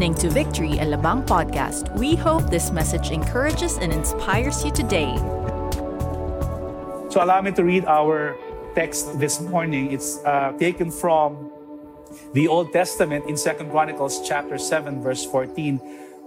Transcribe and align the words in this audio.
listening 0.00 0.16
to 0.16 0.32
Victory 0.32 0.80
Alabang 0.80 1.20
podcast. 1.28 1.92
We 2.00 2.16
hope 2.16 2.48
this 2.48 2.72
message 2.72 3.12
encourages 3.12 3.76
and 3.76 3.92
inspires 3.92 4.64
you 4.64 4.72
today. 4.72 5.12
So 7.12 7.20
allow 7.20 7.44
me 7.44 7.52
to 7.52 7.60
read 7.60 7.84
our 7.84 8.32
text 8.72 9.20
this 9.20 9.44
morning. 9.44 9.92
It's 9.92 10.16
uh, 10.24 10.56
taken 10.56 10.90
from 10.90 11.52
the 12.32 12.48
Old 12.48 12.72
Testament 12.72 13.28
in 13.28 13.36
Second 13.36 13.68
Chronicles 13.68 14.26
chapter 14.26 14.56
7 14.56 15.04
verse 15.04 15.26
14. 15.26 15.76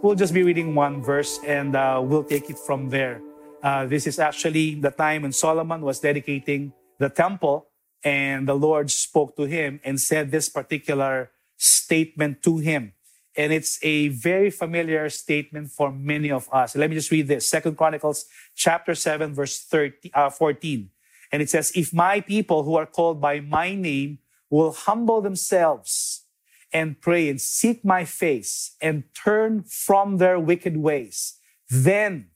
We'll 0.04 0.14
just 0.14 0.36
be 0.36 0.44
reading 0.44 0.76
one 0.76 1.02
verse 1.02 1.40
and 1.42 1.76
uh, 1.76 1.98
we'll 1.98 2.30
take 2.30 2.52
it 2.52 2.60
from 2.60 2.94
there. 2.94 3.26
Uh, 3.64 3.88
this 3.88 4.06
is 4.06 4.20
actually 4.20 4.76
the 4.76 4.92
time 4.92 5.24
when 5.24 5.32
Solomon 5.32 5.82
was 5.82 5.98
dedicating 5.98 6.74
the 7.00 7.10
temple 7.10 7.74
and 8.04 8.48
the 8.48 8.54
Lord 8.54 8.92
spoke 8.92 9.36
to 9.38 9.50
him 9.50 9.82
and 9.84 10.00
said 10.00 10.30
this 10.30 10.48
particular 10.48 11.32
statement 11.58 12.44
to 12.44 12.60
him. 12.60 12.94
And 13.36 13.52
it's 13.52 13.80
a 13.84 14.10
very 14.10 14.52
familiar 14.52 15.10
statement 15.10 15.72
for 15.72 15.92
many 15.92 16.30
of 16.30 16.48
us. 16.52 16.76
Let 16.76 16.90
me 16.90 16.96
just 16.96 17.10
read 17.10 17.28
this. 17.28 17.50
Second 17.50 17.78
Chronicles 17.78 18.26
chapter 18.56 18.94
7, 18.94 19.34
verse 19.34 19.60
30, 19.60 20.12
uh, 20.14 20.30
14. 20.30 20.90
And 21.32 21.42
it 21.42 21.50
says, 21.50 21.72
If 21.76 21.94
my 21.94 22.22
people 22.22 22.64
who 22.64 22.76
are 22.76 22.86
called 22.86 23.20
by 23.20 23.40
my 23.40 23.74
name 23.74 24.20
will 24.52 24.72
humble 24.72 25.20
themselves 25.20 26.26
and 26.72 27.02
pray 27.02 27.28
and 27.28 27.42
seek 27.42 27.84
my 27.84 28.06
face 28.06 28.76
and 28.80 29.04
turn 29.16 29.64
from 29.64 30.18
their 30.18 30.40
wicked 30.40 30.78
ways, 30.78 31.40
then 31.70 32.30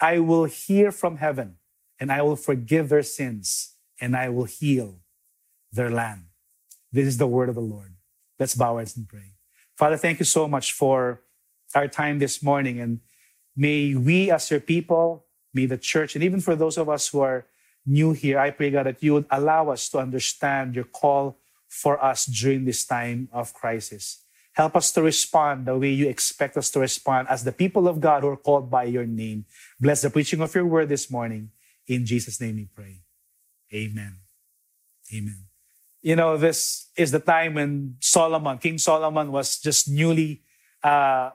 I 0.00 0.18
will 0.18 0.44
hear 0.44 0.90
from 0.90 1.18
heaven 1.18 1.56
and 2.00 2.10
I 2.10 2.22
will 2.22 2.36
forgive 2.36 2.88
their 2.88 3.04
sins 3.04 3.74
and 4.00 4.16
I 4.16 4.28
will 4.28 4.44
heal 4.44 5.00
their 5.72 5.90
land. 5.90 6.24
This 6.90 7.06
is 7.06 7.18
the 7.18 7.26
word 7.26 7.48
of 7.48 7.54
the 7.54 7.60
Lord. 7.60 7.94
Let's 8.38 8.54
bow 8.54 8.74
our 8.74 8.78
heads 8.80 8.96
and 8.96 9.08
pray. 9.08 9.37
Father, 9.78 9.96
thank 9.96 10.18
you 10.18 10.24
so 10.24 10.48
much 10.48 10.72
for 10.72 11.22
our 11.72 11.86
time 11.86 12.18
this 12.18 12.42
morning. 12.42 12.80
And 12.80 12.98
may 13.56 13.94
we, 13.94 14.28
as 14.28 14.50
your 14.50 14.58
people, 14.58 15.24
may 15.54 15.66
the 15.66 15.78
church, 15.78 16.16
and 16.16 16.24
even 16.24 16.40
for 16.40 16.56
those 16.56 16.76
of 16.76 16.88
us 16.88 17.06
who 17.06 17.20
are 17.20 17.46
new 17.86 18.10
here, 18.10 18.40
I 18.40 18.50
pray, 18.50 18.72
God, 18.72 18.86
that 18.86 19.00
you 19.04 19.14
would 19.14 19.26
allow 19.30 19.70
us 19.70 19.88
to 19.90 19.98
understand 19.98 20.74
your 20.74 20.84
call 20.84 21.38
for 21.68 22.02
us 22.02 22.26
during 22.26 22.64
this 22.64 22.84
time 22.84 23.28
of 23.32 23.54
crisis. 23.54 24.24
Help 24.54 24.74
us 24.74 24.90
to 24.90 25.00
respond 25.00 25.66
the 25.66 25.78
way 25.78 25.90
you 25.90 26.08
expect 26.08 26.56
us 26.56 26.72
to 26.72 26.80
respond 26.80 27.28
as 27.30 27.44
the 27.44 27.52
people 27.52 27.86
of 27.86 28.00
God 28.00 28.24
who 28.24 28.30
are 28.30 28.36
called 28.36 28.68
by 28.68 28.82
your 28.82 29.06
name. 29.06 29.44
Bless 29.78 30.02
the 30.02 30.10
preaching 30.10 30.40
of 30.40 30.52
your 30.56 30.66
word 30.66 30.88
this 30.88 31.08
morning. 31.08 31.50
In 31.86 32.04
Jesus' 32.04 32.40
name 32.40 32.56
we 32.56 32.66
pray. 32.66 33.02
Amen. 33.72 34.16
Amen. 35.14 35.44
You 36.02 36.16
know, 36.16 36.36
this 36.36 36.90
is 36.96 37.10
the 37.10 37.18
time 37.20 37.54
when 37.54 37.96
Solomon, 38.00 38.58
King 38.58 38.78
Solomon, 38.78 39.32
was 39.32 39.58
just 39.58 39.88
newly 39.88 40.42
uh, 40.82 41.30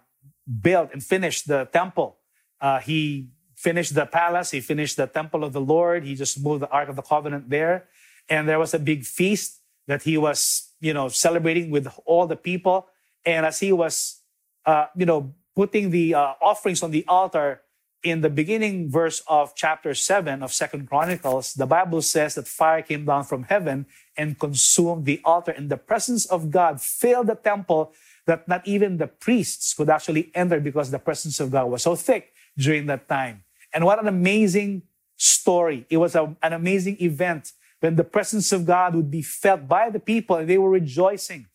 built 0.62 0.90
and 0.94 1.04
finished 1.04 1.48
the 1.48 1.66
temple. 1.66 2.18
Uh, 2.62 2.80
he 2.80 3.30
finished 3.56 3.96
the 3.96 4.06
palace, 4.06 4.52
he 4.52 4.62
finished 4.62 4.98
the 4.98 5.08
temple 5.08 5.44
of 5.44 5.54
the 5.54 5.62
Lord, 5.62 6.04
he 6.04 6.16
just 6.16 6.44
moved 6.44 6.62
the 6.62 6.70
Ark 6.70 6.90
of 6.90 6.96
the 6.96 7.02
Covenant 7.02 7.50
there. 7.50 7.88
And 8.30 8.48
there 8.48 8.60
was 8.60 8.74
a 8.74 8.80
big 8.80 9.04
feast 9.04 9.60
that 9.88 10.04
he 10.04 10.18
was, 10.18 10.72
you 10.80 10.94
know, 10.94 11.10
celebrating 11.10 11.72
with 11.72 11.88
all 12.06 12.28
the 12.28 12.36
people. 12.36 12.88
And 13.26 13.46
as 13.46 13.60
he 13.60 13.72
was, 13.72 14.22
uh, 14.66 14.88
you 14.96 15.06
know, 15.06 15.34
putting 15.56 15.90
the 15.90 16.16
uh, 16.16 16.34
offerings 16.42 16.84
on 16.84 16.92
the 16.92 17.06
altar, 17.08 17.62
in 18.04 18.22
the 18.22 18.30
beginning 18.30 18.92
verse 18.92 19.22
of 19.28 19.56
chapter 19.56 19.94
7 19.94 20.44
of 20.44 20.52
second 20.52 20.90
chronicles 20.90 21.54
the 21.54 21.66
bible 21.66 22.02
says 22.02 22.36
that 22.36 22.48
fire 22.48 22.82
came 22.82 23.06
down 23.06 23.24
from 23.24 23.44
heaven 23.44 23.86
and 24.18 24.40
consumed 24.40 25.06
the 25.06 25.22
altar 25.24 25.52
and 25.52 25.70
the 25.70 25.78
presence 25.78 26.26
of 26.26 26.52
god 26.52 26.82
filled 26.82 27.28
the 27.28 27.36
temple 27.36 27.94
that 28.26 28.48
not 28.48 28.66
even 28.68 28.98
the 28.98 29.08
priests 29.08 29.74
could 29.74 29.90
actually 29.90 30.32
enter 30.34 30.60
because 30.60 30.92
the 30.92 31.00
presence 31.00 31.40
of 31.40 31.52
god 31.52 31.66
was 31.66 31.84
so 31.84 31.96
thick 31.96 32.34
during 32.58 32.86
that 32.88 33.08
time. 33.08 33.44
And 33.74 33.86
what 33.86 34.00
an 34.00 34.08
amazing 34.08 34.84
story. 35.18 35.86
It 35.90 35.98
was 35.98 36.16
a, 36.16 36.36
an 36.42 36.54
amazing 36.54 36.98
event 37.02 37.52
when 37.80 37.96
the 37.96 38.04
presence 38.04 38.52
of 38.52 38.66
god 38.66 38.96
would 38.96 39.12
be 39.12 39.22
felt 39.22 39.68
by 39.68 39.90
the 39.90 40.00
people 40.00 40.38
and 40.38 40.50
they 40.50 40.58
were 40.58 40.70
rejoicing. 40.70 41.48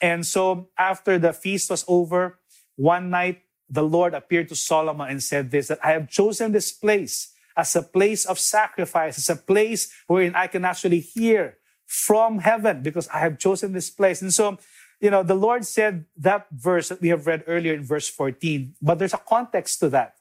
And 0.00 0.26
so 0.26 0.68
after 0.78 1.18
the 1.18 1.32
feast 1.32 1.70
was 1.70 1.84
over 1.88 2.38
one 2.76 3.10
night 3.10 3.42
the 3.68 3.82
Lord 3.82 4.14
appeared 4.14 4.48
to 4.48 4.56
Solomon 4.56 5.08
and 5.08 5.22
said 5.22 5.50
this, 5.50 5.68
that 5.68 5.84
I 5.84 5.92
have 5.92 6.08
chosen 6.08 6.52
this 6.52 6.72
place 6.72 7.32
as 7.56 7.74
a 7.74 7.82
place 7.82 8.24
of 8.24 8.38
sacrifice, 8.38 9.18
as 9.18 9.28
a 9.28 9.40
place 9.40 9.92
wherein 10.06 10.34
I 10.34 10.46
can 10.46 10.64
actually 10.64 11.00
hear 11.00 11.56
from 11.86 12.40
heaven 12.40 12.82
because 12.82 13.08
I 13.08 13.20
have 13.20 13.38
chosen 13.38 13.72
this 13.72 13.90
place. 13.90 14.20
And 14.20 14.32
so, 14.32 14.58
you 15.00 15.10
know, 15.10 15.22
the 15.22 15.34
Lord 15.34 15.64
said 15.64 16.04
that 16.18 16.46
verse 16.52 16.88
that 16.88 17.00
we 17.00 17.08
have 17.08 17.26
read 17.26 17.44
earlier 17.46 17.74
in 17.74 17.84
verse 17.84 18.08
14, 18.08 18.74
but 18.82 18.98
there's 18.98 19.14
a 19.14 19.18
context 19.28 19.80
to 19.80 19.88
that. 19.90 20.14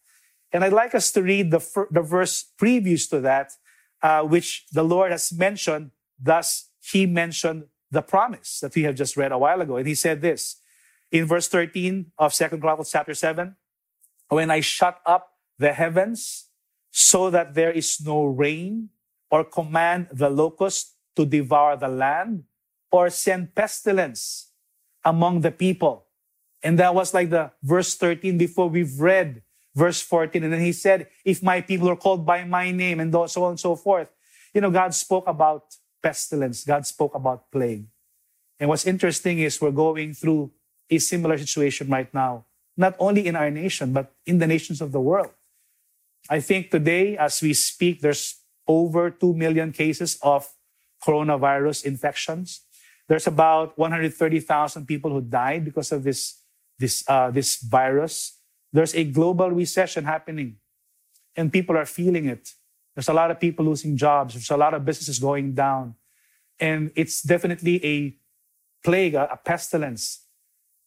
And 0.51 0.63
I'd 0.63 0.73
like 0.73 0.95
us 0.95 1.11
to 1.11 1.21
read 1.21 1.51
the, 1.51 1.87
the 1.91 2.01
verse 2.01 2.43
previous 2.57 3.07
to 3.07 3.19
that, 3.21 3.51
uh, 4.01 4.21
which 4.23 4.65
the 4.71 4.83
Lord 4.83 5.11
has 5.11 5.33
mentioned. 5.33 5.91
Thus, 6.17 6.69
he 6.79 7.05
mentioned 7.05 7.65
the 7.91 8.01
promise 8.01 8.59
that 8.61 8.75
we 8.75 8.83
have 8.83 8.95
just 8.95 9.17
read 9.17 9.31
a 9.31 9.37
while 9.37 9.59
ago. 9.61 9.77
And 9.77 9.87
he 9.87 9.95
said 9.95 10.21
this, 10.21 10.57
in 11.19 11.25
verse 11.25 11.47
13 11.47 12.11
of 12.17 12.33
Second 12.33 12.59
Chronicles 12.59 12.91
chapter 12.91 13.13
7, 13.13 13.55
when 14.29 14.51
I 14.51 14.59
shut 14.59 14.99
up 15.05 15.31
the 15.57 15.71
heavens 15.71 16.49
so 16.91 17.29
that 17.29 17.53
there 17.53 17.71
is 17.71 17.99
no 18.01 18.25
rain, 18.25 18.89
or 19.31 19.43
command 19.43 20.07
the 20.11 20.29
locust 20.29 20.95
to 21.15 21.25
devour 21.25 21.75
the 21.75 21.87
land, 21.87 22.43
or 22.91 23.09
send 23.09 23.55
pestilence 23.55 24.51
among 25.03 25.41
the 25.41 25.51
people. 25.51 26.05
And 26.63 26.79
that 26.79 26.95
was 26.95 27.13
like 27.13 27.29
the 27.29 27.51
verse 27.61 27.95
13 27.95 28.37
before 28.37 28.69
we've 28.69 28.99
read 28.99 29.41
verse 29.75 30.01
14. 30.01 30.43
And 30.43 30.53
then 30.53 30.61
he 30.61 30.71
said, 30.71 31.07
If 31.25 31.43
my 31.43 31.61
people 31.61 31.89
are 31.89 31.95
called 31.95 32.25
by 32.25 32.43
my 32.43 32.71
name, 32.71 32.99
and 32.99 33.11
so 33.29 33.43
on 33.43 33.51
and 33.51 33.59
so 33.59 33.75
forth. 33.75 34.09
You 34.53 34.61
know, 34.61 34.71
God 34.71 34.93
spoke 34.93 35.27
about 35.27 35.75
pestilence, 36.01 36.63
God 36.63 36.85
spoke 36.85 37.13
about 37.13 37.51
plague. 37.51 37.87
And 38.59 38.69
what's 38.69 38.87
interesting 38.87 39.39
is 39.39 39.59
we're 39.59 39.71
going 39.71 40.13
through 40.13 40.51
a 40.89 40.97
similar 40.99 41.37
situation 41.37 41.89
right 41.89 42.13
now, 42.13 42.45
not 42.77 42.95
only 42.99 43.27
in 43.27 43.35
our 43.35 43.49
nation, 43.49 43.93
but 43.93 44.11
in 44.25 44.39
the 44.39 44.47
nations 44.47 44.81
of 44.81 44.91
the 44.91 44.99
world. 44.99 45.31
I 46.29 46.39
think 46.39 46.71
today, 46.71 47.17
as 47.17 47.41
we 47.41 47.53
speak, 47.53 48.01
there's 48.01 48.41
over 48.67 49.11
2 49.11 49.33
million 49.33 49.71
cases 49.71 50.17
of 50.21 50.47
coronavirus 51.05 51.85
infections. 51.85 52.61
There's 53.07 53.27
about 53.27 53.77
130,000 53.77 54.87
people 54.87 55.11
who 55.11 55.21
died 55.21 55.65
because 55.65 55.91
of 55.91 56.03
this, 56.03 56.41
this, 56.79 57.03
uh, 57.07 57.29
this 57.29 57.61
virus. 57.61 58.39
There's 58.73 58.95
a 58.95 59.03
global 59.03 59.51
recession 59.51 60.05
happening, 60.05 60.57
and 61.35 61.53
people 61.53 61.77
are 61.77 61.85
feeling 61.85 62.25
it. 62.25 62.49
There's 62.95 63.09
a 63.09 63.13
lot 63.13 63.29
of 63.29 63.39
people 63.39 63.65
losing 63.65 63.95
jobs. 63.95 64.33
There's 64.33 64.49
a 64.49 64.57
lot 64.57 64.73
of 64.73 64.83
businesses 64.83 65.19
going 65.19 65.53
down. 65.53 65.95
And 66.59 66.91
it's 66.95 67.21
definitely 67.21 67.85
a 67.85 68.17
plague, 68.83 69.13
a, 69.13 69.33
a 69.33 69.37
pestilence 69.37 70.24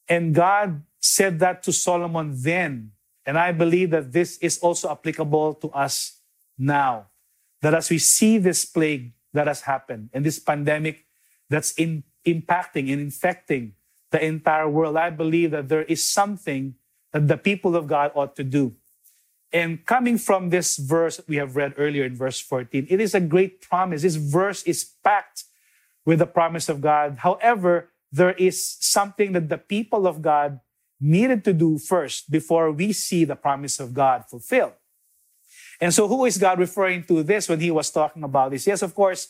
and 0.09 0.35
God 0.35 0.83
said 1.01 1.39
that 1.41 1.63
to 1.65 1.73
Solomon 1.73 2.33
then. 2.35 2.93
And 3.27 3.39
I 3.39 3.53
believe 3.53 3.91
that 3.91 4.13
this 4.13 4.39
is 4.39 4.59
also 4.59 4.91
applicable 4.91 5.55
to 5.55 5.69
us 5.71 6.21
now. 6.57 7.09
That 7.61 7.75
as 7.75 7.91
we 7.91 7.99
see 7.99 8.39
this 8.39 8.65
plague 8.65 9.13
that 9.33 9.47
has 9.47 9.63
happened 9.63 10.11
and 10.13 10.25
this 10.25 10.39
pandemic 10.39 11.05
that's 11.51 11.73
in, 11.73 12.05
impacting 12.27 12.91
and 12.93 13.01
infecting 13.01 13.75
the 14.11 14.25
entire 14.25 14.69
world, 14.69 14.97
I 14.97 15.11
believe 15.11 15.51
that 15.51 15.69
there 15.69 15.83
is 15.83 16.05
something 16.05 16.75
that 17.13 17.29
the 17.29 17.37
people 17.37 17.77
of 17.77 17.87
God 17.87 18.13
ought 18.15 18.35
to 18.37 18.45
do. 18.45 18.75
And 19.53 19.85
coming 19.85 20.19
from 20.19 20.51
this 20.51 20.77
verse 20.77 21.21
we 21.27 21.37
have 21.37 21.57
read 21.57 21.75
earlier 21.77 22.05
in 22.05 22.15
verse 22.15 22.41
14, 22.41 22.87
it 22.89 23.01
is 23.01 23.15
a 23.15 23.21
great 23.21 23.61
promise. 23.61 24.03
This 24.03 24.17
verse 24.17 24.63
is 24.65 24.85
packed 25.05 25.45
with 26.05 26.19
the 26.19 26.27
promise 26.27 26.69
of 26.69 26.81
God. 26.81 27.19
However, 27.19 27.91
there 28.11 28.33
is 28.33 28.77
something 28.81 29.33
that 29.33 29.49
the 29.49 29.59
people 29.59 30.07
of 30.07 30.23
God 30.23 30.61
needed 31.01 31.45
to 31.45 31.53
do 31.53 31.79
first 31.79 32.31
before 32.31 32.71
we 32.73 32.93
see 32.93 33.25
the 33.25 33.37
promise 33.37 33.79
of 33.79 33.95
God 33.95 34.25
fulfilled. 34.29 34.73
And 35.81 35.95
so, 35.95 36.09
who 36.09 36.25
is 36.25 36.39
God 36.39 36.59
referring 36.59 37.05
to 37.05 37.23
this 37.23 37.49
when 37.49 37.61
he 37.61 37.71
was 37.71 37.91
talking 37.91 38.25
about 38.25 38.51
this? 38.51 38.67
Yes, 38.67 38.83
of 38.83 38.95
course, 38.95 39.29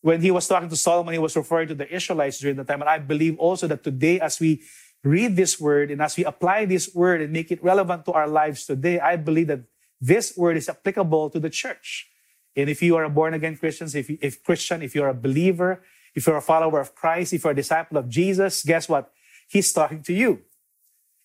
when 0.00 0.20
he 0.20 0.30
was 0.30 0.48
talking 0.48 0.68
to 0.68 0.76
Solomon, 0.76 1.12
he 1.12 1.18
was 1.18 1.36
referring 1.36 1.68
to 1.68 1.74
the 1.74 1.92
Israelites 1.92 2.38
during 2.38 2.56
the 2.56 2.64
time. 2.64 2.80
And 2.80 2.88
I 2.88 2.98
believe 2.98 3.38
also 3.38 3.66
that 3.66 3.84
today, 3.84 4.20
as 4.20 4.40
we 4.40 4.62
read 5.02 5.36
this 5.36 5.60
word 5.60 5.90
and 5.90 6.00
as 6.00 6.16
we 6.16 6.24
apply 6.24 6.64
this 6.64 6.94
word 6.94 7.20
and 7.20 7.32
make 7.32 7.50
it 7.50 7.62
relevant 7.62 8.06
to 8.06 8.12
our 8.12 8.28
lives 8.28 8.64
today, 8.64 8.98
I 8.98 9.16
believe 9.16 9.48
that 9.48 9.60
this 10.00 10.36
word 10.36 10.56
is 10.56 10.68
applicable 10.68 11.30
to 11.30 11.40
the 11.40 11.50
church. 11.50 12.08
And 12.56 12.70
if 12.70 12.82
you 12.82 12.96
are 12.96 13.04
a 13.04 13.10
born 13.10 13.34
again 13.34 13.56
Christian, 13.56 13.88
if, 13.94 14.08
if 14.08 14.42
Christian, 14.42 14.82
if 14.82 14.94
you're 14.94 15.08
a 15.08 15.14
believer, 15.14 15.82
if 16.14 16.26
you're 16.26 16.36
a 16.36 16.42
follower 16.42 16.80
of 16.80 16.94
Christ, 16.94 17.32
if 17.32 17.44
you're 17.44 17.52
a 17.52 17.56
disciple 17.56 17.98
of 17.98 18.08
Jesus, 18.08 18.64
guess 18.64 18.88
what? 18.88 19.12
He's 19.48 19.72
talking 19.72 20.02
to 20.02 20.12
you. 20.12 20.42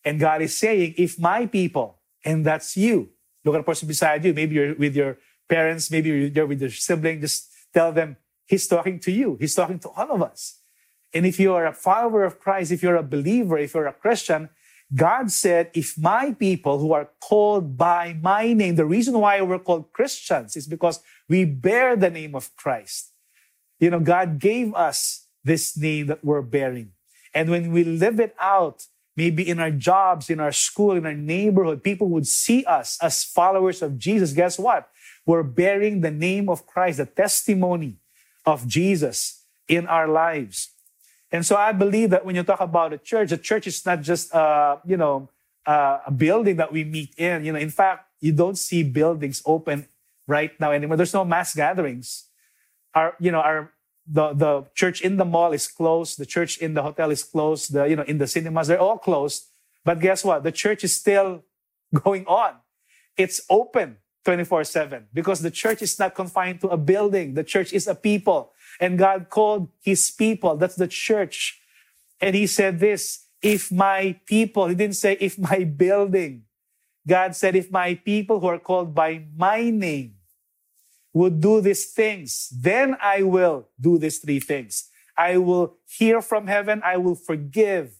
And 0.03 0.19
God 0.19 0.41
is 0.41 0.55
saying, 0.55 0.95
if 0.97 1.19
my 1.19 1.45
people, 1.45 1.99
and 2.25 2.45
that's 2.45 2.75
you, 2.75 3.09
look 3.43 3.55
at 3.55 3.59
the 3.59 3.63
person 3.63 3.87
beside 3.87 4.23
you, 4.25 4.33
maybe 4.33 4.55
you're 4.55 4.75
with 4.75 4.95
your 4.95 5.17
parents, 5.47 5.91
maybe 5.91 6.31
you're 6.33 6.45
with 6.45 6.61
your 6.61 6.69
sibling, 6.69 7.21
just 7.21 7.49
tell 7.73 7.91
them, 7.91 8.17
He's 8.45 8.67
talking 8.67 8.99
to 9.01 9.11
you. 9.11 9.37
He's 9.39 9.53
talking 9.53 9.77
to 9.79 9.89
all 9.89 10.11
of 10.11 10.23
us. 10.23 10.61
And 11.13 11.25
if 11.25 11.39
you 11.39 11.53
are 11.53 11.67
a 11.67 11.73
follower 11.73 12.23
of 12.23 12.39
Christ, 12.39 12.71
if 12.71 12.81
you're 12.81 12.95
a 12.95 13.03
believer, 13.03 13.57
if 13.59 13.75
you're 13.75 13.85
a 13.85 13.93
Christian, 13.93 14.49
God 14.93 15.29
said, 15.31 15.69
if 15.75 15.97
my 15.97 16.33
people 16.33 16.79
who 16.79 16.93
are 16.93 17.09
called 17.21 17.77
by 17.77 18.17
my 18.19 18.53
name, 18.53 18.75
the 18.75 18.85
reason 18.85 19.19
why 19.19 19.39
we're 19.41 19.59
called 19.59 19.93
Christians 19.93 20.55
is 20.55 20.65
because 20.65 20.99
we 21.27 21.45
bear 21.45 21.95
the 21.95 22.09
name 22.09 22.33
of 22.33 22.55
Christ. 22.55 23.13
You 23.79 23.89
know, 23.89 23.99
God 23.99 24.39
gave 24.39 24.73
us 24.75 25.27
this 25.43 25.77
name 25.77 26.07
that 26.07 26.23
we're 26.23 26.41
bearing. 26.41 26.91
And 27.33 27.49
when 27.49 27.71
we 27.71 27.83
live 27.83 28.19
it 28.19 28.35
out, 28.39 28.87
maybe 29.15 29.47
in 29.47 29.59
our 29.59 29.71
jobs, 29.71 30.29
in 30.29 30.39
our 30.39 30.51
school, 30.51 30.95
in 30.95 31.05
our 31.05 31.13
neighborhood, 31.13 31.83
people 31.83 32.09
would 32.09 32.27
see 32.27 32.63
us 32.65 32.97
as 33.01 33.23
followers 33.23 33.81
of 33.81 33.97
Jesus. 33.97 34.33
Guess 34.33 34.59
what? 34.59 34.89
We're 35.25 35.43
bearing 35.43 36.01
the 36.01 36.11
name 36.11 36.49
of 36.49 36.65
Christ, 36.65 36.97
the 36.97 37.05
testimony 37.05 37.97
of 38.45 38.67
Jesus 38.67 39.43
in 39.67 39.87
our 39.87 40.07
lives. 40.07 40.69
And 41.31 41.45
so 41.45 41.55
I 41.55 41.71
believe 41.71 42.09
that 42.09 42.25
when 42.25 42.35
you 42.35 42.43
talk 42.43 42.59
about 42.59 42.93
a 42.93 42.97
church, 42.97 43.31
a 43.31 43.37
church 43.37 43.67
is 43.67 43.85
not 43.85 44.01
just, 44.01 44.33
uh, 44.33 44.77
you 44.85 44.97
know, 44.97 45.29
uh, 45.65 45.99
a 46.07 46.11
building 46.11 46.55
that 46.55 46.71
we 46.71 46.83
meet 46.83 47.13
in. 47.17 47.45
You 47.45 47.53
know, 47.53 47.59
in 47.59 47.69
fact, 47.69 48.07
you 48.19 48.31
don't 48.31 48.57
see 48.57 48.83
buildings 48.83 49.43
open 49.45 49.87
right 50.25 50.57
now 50.59 50.71
anymore. 50.71 50.97
There's 50.97 51.13
no 51.13 51.23
mass 51.23 51.53
gatherings. 51.53 52.28
Our, 52.95 53.15
you 53.19 53.31
know, 53.31 53.41
our 53.41 53.71
the 54.09 54.33
the 54.33 54.65
church 54.73 55.01
in 55.01 55.17
the 55.17 55.25
mall 55.25 55.53
is 55.53 55.67
closed. 55.67 56.17
The 56.17 56.25
church 56.25 56.57
in 56.57 56.73
the 56.73 56.81
hotel 56.81 57.11
is 57.11 57.23
closed. 57.23 57.73
The 57.73 57.85
you 57.85 57.95
know 57.95 58.03
in 58.03 58.17
the 58.17 58.27
cinemas 58.27 58.67
they're 58.67 58.81
all 58.81 58.97
closed. 58.97 59.45
But 59.85 59.99
guess 59.99 60.23
what? 60.23 60.43
The 60.43 60.51
church 60.51 60.83
is 60.83 60.95
still 60.95 61.43
going 61.93 62.25
on. 62.25 62.55
It's 63.17 63.41
open 63.49 63.97
24 64.25 64.63
7 64.63 65.07
because 65.13 65.41
the 65.41 65.51
church 65.51 65.81
is 65.81 65.97
not 65.99 66.15
confined 66.15 66.61
to 66.61 66.69
a 66.69 66.77
building. 66.77 67.35
The 67.35 67.43
church 67.43 67.73
is 67.73 67.87
a 67.87 67.95
people. 67.95 68.53
And 68.79 68.97
God 68.97 69.29
called 69.29 69.69
his 69.81 70.09
people. 70.11 70.55
That's 70.55 70.75
the 70.75 70.87
church. 70.87 71.59
And 72.21 72.35
he 72.35 72.47
said 72.47 72.79
this, 72.79 73.25
if 73.41 73.71
my 73.71 74.19
people, 74.25 74.67
he 74.67 74.75
didn't 74.75 74.95
say 74.95 75.17
if 75.19 75.37
my 75.37 75.63
building. 75.63 76.43
God 77.07 77.35
said, 77.35 77.55
if 77.55 77.71
my 77.71 77.95
people 77.95 78.39
who 78.39 78.47
are 78.47 78.59
called 78.59 78.93
by 78.93 79.25
my 79.35 79.69
name 79.69 80.15
would 81.13 81.41
do 81.41 81.61
these 81.61 81.91
things, 81.91 82.49
then 82.51 82.95
I 83.01 83.23
will 83.23 83.69
do 83.79 83.97
these 83.97 84.19
three 84.19 84.39
things. 84.39 84.89
I 85.17 85.37
will 85.37 85.77
hear 85.87 86.21
from 86.21 86.47
heaven, 86.47 86.81
I 86.83 86.97
will 86.97 87.15
forgive, 87.15 87.99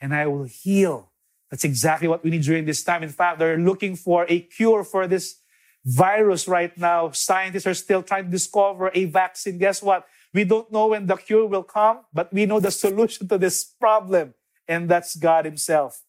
and 0.00 0.14
I 0.14 0.26
will 0.26 0.44
heal. 0.44 1.12
That's 1.50 1.64
exactly 1.64 2.08
what 2.08 2.24
we 2.24 2.30
need 2.30 2.42
during 2.42 2.64
this 2.64 2.82
time. 2.82 3.02
In 3.02 3.08
fact, 3.08 3.38
they're 3.38 3.58
looking 3.58 3.94
for 3.94 4.26
a 4.28 4.40
cure 4.40 4.82
for 4.82 5.06
this 5.06 5.40
virus 5.84 6.48
right 6.48 6.76
now. 6.76 7.12
Scientists 7.12 7.66
are 7.66 7.74
still 7.74 8.02
trying 8.02 8.24
to 8.24 8.30
discover 8.30 8.90
a 8.94 9.04
vaccine. 9.04 9.58
Guess 9.58 9.82
what? 9.82 10.06
We 10.34 10.44
don't 10.44 10.70
know 10.72 10.88
when 10.88 11.06
the 11.06 11.16
cure 11.16 11.46
will 11.46 11.62
come, 11.62 12.00
but 12.12 12.32
we 12.32 12.46
know 12.46 12.58
the 12.58 12.72
solution 12.72 13.28
to 13.28 13.38
this 13.38 13.64
problem, 13.64 14.34
and 14.66 14.88
that's 14.88 15.14
God 15.14 15.44
Himself. 15.44 16.02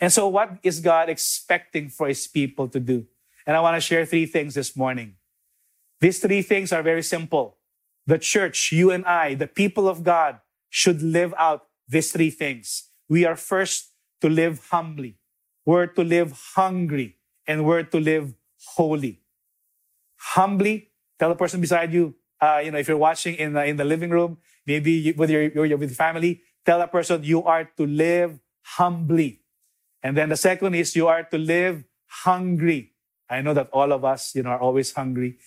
And 0.00 0.12
so, 0.12 0.28
what 0.28 0.58
is 0.62 0.80
God 0.80 1.08
expecting 1.08 1.88
for 1.88 2.08
His 2.08 2.28
people 2.28 2.68
to 2.68 2.78
do? 2.78 3.06
And 3.46 3.56
I 3.56 3.60
want 3.60 3.76
to 3.76 3.80
share 3.80 4.04
three 4.04 4.26
things 4.26 4.54
this 4.54 4.76
morning. 4.76 5.16
These 6.00 6.20
three 6.20 6.42
things 6.42 6.72
are 6.72 6.82
very 6.82 7.02
simple. 7.02 7.56
The 8.06 8.18
church, 8.18 8.70
you 8.72 8.90
and 8.90 9.04
I, 9.04 9.34
the 9.34 9.46
people 9.46 9.88
of 9.88 10.04
God, 10.04 10.40
should 10.68 11.02
live 11.02 11.34
out 11.38 11.66
these 11.88 12.12
three 12.12 12.30
things. 12.30 12.90
We 13.08 13.24
are 13.24 13.36
first 13.36 13.92
to 14.20 14.28
live 14.28 14.68
humbly, 14.70 15.18
we're 15.64 15.86
to 15.86 16.02
live 16.02 16.32
hungry, 16.54 17.16
and 17.46 17.64
we're 17.64 17.82
to 17.84 18.00
live 18.00 18.34
holy. 18.76 19.20
Humbly, 20.16 20.90
tell 21.18 21.28
the 21.28 21.34
person 21.36 21.60
beside 21.60 21.92
you, 21.92 22.14
uh, 22.40 22.60
you 22.64 22.70
know, 22.70 22.78
if 22.78 22.88
you're 22.88 22.96
watching 22.96 23.34
in 23.36 23.52
the, 23.52 23.64
in 23.64 23.76
the 23.76 23.84
living 23.84 24.10
room, 24.10 24.38
maybe 24.66 24.92
you, 24.92 25.14
with 25.14 25.30
your, 25.30 25.66
your 25.66 25.78
with 25.78 25.94
family, 25.94 26.42
tell 26.64 26.78
that 26.78 26.92
person 26.92 27.22
you 27.24 27.42
are 27.44 27.64
to 27.76 27.86
live 27.86 28.38
humbly. 28.62 29.40
And 30.02 30.16
then 30.16 30.28
the 30.28 30.36
second 30.36 30.74
is 30.74 30.94
you 30.96 31.08
are 31.08 31.22
to 31.24 31.38
live 31.38 31.84
hungry. 32.06 32.92
I 33.28 33.40
know 33.40 33.54
that 33.54 33.70
all 33.72 33.92
of 33.92 34.04
us, 34.04 34.34
you 34.34 34.42
know, 34.42 34.50
are 34.50 34.60
always 34.60 34.92
hungry. 34.92 35.38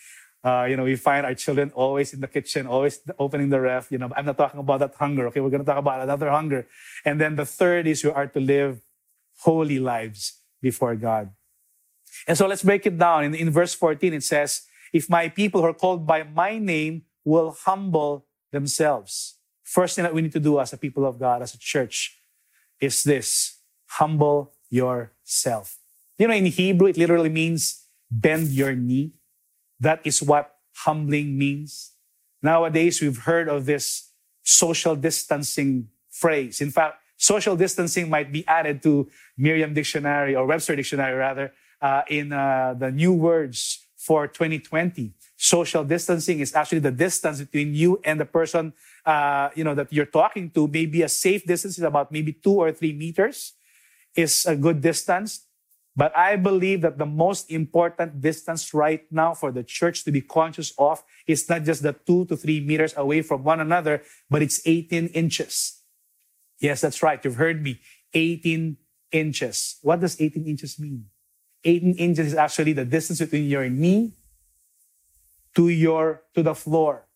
Uh, 0.44 0.66
you 0.70 0.78
know, 0.78 0.84
we 0.84 0.96
find 0.96 1.26
our 1.26 1.36
children 1.36 1.72
always 1.76 2.14
in 2.14 2.22
the 2.22 2.28
kitchen, 2.28 2.66
always 2.66 3.02
opening 3.20 3.50
the 3.50 3.60
ref. 3.60 3.92
You 3.92 3.98
know, 3.98 4.10
I'm 4.16 4.26
not 4.26 4.38
talking 4.38 4.60
about 4.60 4.80
that 4.80 4.96
hunger. 4.96 5.28
Okay, 5.28 5.42
we're 5.42 5.50
going 5.50 5.64
to 5.64 5.66
talk 5.66 5.78
about 5.78 6.02
another 6.02 6.30
hunger. 6.30 6.68
And 7.04 7.20
then 7.20 7.36
the 7.36 7.46
third 7.46 7.88
is 7.88 8.04
you 8.04 8.14
are 8.14 8.28
to 8.28 8.40
live 8.40 8.82
holy 9.40 9.80
lives 9.80 10.40
before 10.62 10.96
God. 10.96 11.32
And 12.28 12.38
so 12.38 12.48
let's 12.48 12.64
break 12.64 12.86
it 12.86 12.98
down. 12.98 13.24
In, 13.24 13.36
in 13.36 13.50
verse 13.50 13.74
14, 13.74 14.14
it 14.14 14.24
says, 14.24 14.64
if 14.94 15.10
my 15.10 15.30
people 15.30 15.62
who 15.62 15.68
are 15.68 15.74
called 15.74 16.08
by 16.08 16.24
my 16.24 16.58
name 16.58 17.04
will 17.24 17.56
humble 17.66 18.26
themselves. 18.52 19.36
First 19.64 19.96
thing 19.96 20.04
that 20.04 20.14
we 20.14 20.22
need 20.22 20.32
to 20.32 20.40
do 20.40 20.60
as 20.60 20.74
a 20.74 20.78
people 20.78 21.06
of 21.06 21.20
God, 21.20 21.42
as 21.42 21.54
a 21.54 21.60
church, 21.60 22.20
is 22.80 23.04
this 23.04 23.60
humble 24.00 24.54
yourself. 24.70 25.78
You 26.18 26.28
know, 26.28 26.34
in 26.34 26.46
Hebrew, 26.46 26.88
it 26.88 26.98
literally 26.98 27.30
means 27.30 27.86
bend 28.10 28.50
your 28.50 28.74
knee. 28.74 29.14
That 29.80 30.02
is 30.04 30.22
what 30.22 30.56
humbling 30.86 31.38
means. 31.38 31.94
Nowadays, 32.42 33.02
we've 33.02 33.24
heard 33.24 33.50
of 33.50 33.66
this 33.66 34.12
social 34.44 34.96
distancing 34.96 35.90
phrase. 36.10 36.62
In 36.62 36.72
fact, 36.72 36.98
social 37.18 37.56
distancing 37.56 38.10
might 38.10 38.32
be 38.32 38.48
added 38.48 38.82
to 38.84 39.10
Merriam 39.38 39.74
Dictionary 39.74 40.36
or 40.36 40.46
Webster 40.46 40.76
Dictionary 40.76 41.16
rather 41.16 41.54
uh, 41.82 42.02
in 42.10 42.32
uh, 42.34 42.76
the 42.78 42.92
new 42.92 43.14
words 43.14 43.86
for 43.98 44.28
2020. 44.28 45.14
Social 45.38 45.84
distancing 45.84 46.40
is 46.40 46.56
actually 46.56 46.80
the 46.80 46.92
distance 46.92 47.40
between 47.40 47.74
you 47.74 48.00
and 48.04 48.20
the 48.20 48.26
person, 48.26 48.74
uh, 49.06 49.50
you 49.56 49.64
know, 49.64 49.76
that 49.76 49.92
you're 49.92 50.06
talking 50.06 50.50
to. 50.52 50.68
Maybe 50.68 51.02
a 51.02 51.10
safe 51.10 51.46
distance 51.46 51.78
is 51.78 51.84
about 51.84 52.12
maybe 52.12 52.34
two 52.34 52.56
or 52.56 52.72
three 52.72 52.94
meters 52.94 53.54
is 54.16 54.46
a 54.46 54.56
good 54.56 54.82
distance. 54.82 55.46
But 55.96 56.16
I 56.16 56.36
believe 56.36 56.82
that 56.82 56.98
the 56.98 57.06
most 57.06 57.52
important 57.52 58.22
distance 58.22 58.74
right 58.74 59.04
now 59.12 59.34
for 59.34 59.52
the 59.52 59.64
church 59.64 60.04
to 60.06 60.12
be 60.12 60.22
conscious 60.22 60.72
of 60.78 61.04
is 61.28 61.50
not 61.50 61.64
just 61.64 61.84
the 61.84 61.94
two 61.94 62.26
to 62.26 62.38
three 62.38 62.62
meters 62.62 62.94
away 62.96 63.22
from 63.22 63.44
one 63.44 63.60
another, 63.60 64.04
but 64.30 64.42
it's 64.42 64.62
18 64.66 65.08
inches. 65.08 65.82
Yes, 66.60 66.82
that's 66.82 67.04
right. 67.04 67.24
You've 67.24 67.36
heard 67.36 67.62
me. 67.62 67.80
18 68.14 68.78
inches. 69.12 69.78
What 69.82 70.00
does 70.00 70.20
18 70.20 70.46
inches 70.46 70.80
mean? 70.80 71.06
18 71.64 71.94
inches 71.96 72.28
is 72.28 72.36
actually 72.36 72.74
the 72.74 72.86
distance 72.86 73.20
between 73.20 73.50
your 73.50 73.68
knee 73.70 74.14
to 75.56 75.68
your 75.68 76.24
to 76.36 76.44
the 76.44 76.56
floor. 76.56 77.09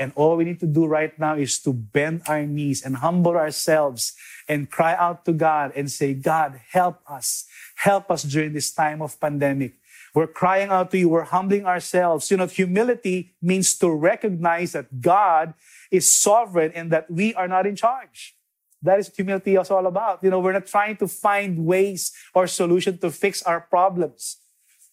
And 0.00 0.12
all 0.16 0.36
we 0.36 0.44
need 0.44 0.58
to 0.60 0.66
do 0.66 0.86
right 0.86 1.12
now 1.20 1.36
is 1.36 1.60
to 1.60 1.74
bend 1.74 2.22
our 2.26 2.46
knees 2.46 2.80
and 2.80 2.96
humble 2.96 3.36
ourselves 3.36 4.14
and 4.48 4.70
cry 4.70 4.96
out 4.96 5.26
to 5.26 5.32
God 5.32 5.72
and 5.76 5.92
say, 5.92 6.14
God, 6.14 6.58
help 6.72 7.04
us. 7.04 7.44
Help 7.76 8.10
us 8.10 8.22
during 8.22 8.54
this 8.54 8.72
time 8.72 9.02
of 9.02 9.20
pandemic. 9.20 9.74
We're 10.14 10.26
crying 10.26 10.70
out 10.70 10.90
to 10.92 10.98
you. 10.98 11.10
We're 11.10 11.28
humbling 11.28 11.66
ourselves. 11.66 12.30
You 12.30 12.38
know, 12.38 12.46
humility 12.46 13.36
means 13.42 13.76
to 13.78 13.90
recognize 13.92 14.72
that 14.72 15.02
God 15.02 15.52
is 15.90 16.08
sovereign 16.08 16.72
and 16.74 16.90
that 16.90 17.10
we 17.10 17.34
are 17.34 17.46
not 17.46 17.66
in 17.66 17.76
charge. 17.76 18.34
That 18.82 18.98
is 18.98 19.08
what 19.08 19.16
humility 19.16 19.56
is 19.56 19.70
all 19.70 19.86
about. 19.86 20.24
You 20.24 20.30
know, 20.30 20.40
we're 20.40 20.54
not 20.54 20.66
trying 20.66 20.96
to 20.96 21.08
find 21.08 21.66
ways 21.66 22.10
or 22.34 22.46
solution 22.46 22.96
to 22.98 23.10
fix 23.10 23.42
our 23.42 23.60
problems. 23.60 24.38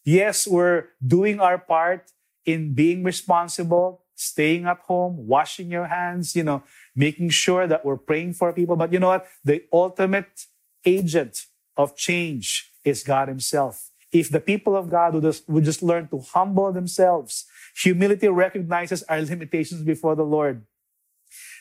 Yes, 0.03 0.45
we're 0.45 0.89
doing 0.99 1.39
our 1.39 1.57
part 1.57 2.11
in 2.45 2.73
being 2.73 3.03
responsible, 3.03 4.03
staying 4.17 4.65
at 4.65 4.79
home, 4.79 5.27
washing 5.27 5.69
your 5.69 5.86
hands, 5.86 6.36
you 6.36 6.43
know, 6.43 6.63
making 6.95 7.29
sure 7.29 7.67
that 7.67 7.86
we're 7.86 7.97
praying 7.97 8.33
for 8.33 8.51
people. 8.51 8.75
But 8.75 8.91
you 8.91 9.00
know 9.00 9.09
what? 9.09 9.27
The 9.45 9.63
ultimate 9.71 10.47
agent 10.83 11.45
of 11.77 11.95
change 11.95 12.74
is 12.83 13.03
God 13.03 13.27
Himself. 13.27 13.91
If 14.12 14.29
the 14.29 14.39
people 14.39 14.75
of 14.75 14.89
God 14.89 15.13
would 15.13 15.24
just, 15.24 15.47
would 15.47 15.63
just 15.63 15.83
learn 15.83 16.07
to 16.09 16.19
humble 16.19 16.74
themselves, 16.74 17.45
humility 17.79 18.27
recognizes 18.27 19.03
our 19.03 19.21
limitations 19.21 19.83
before 19.83 20.15
the 20.15 20.25
Lord, 20.25 20.65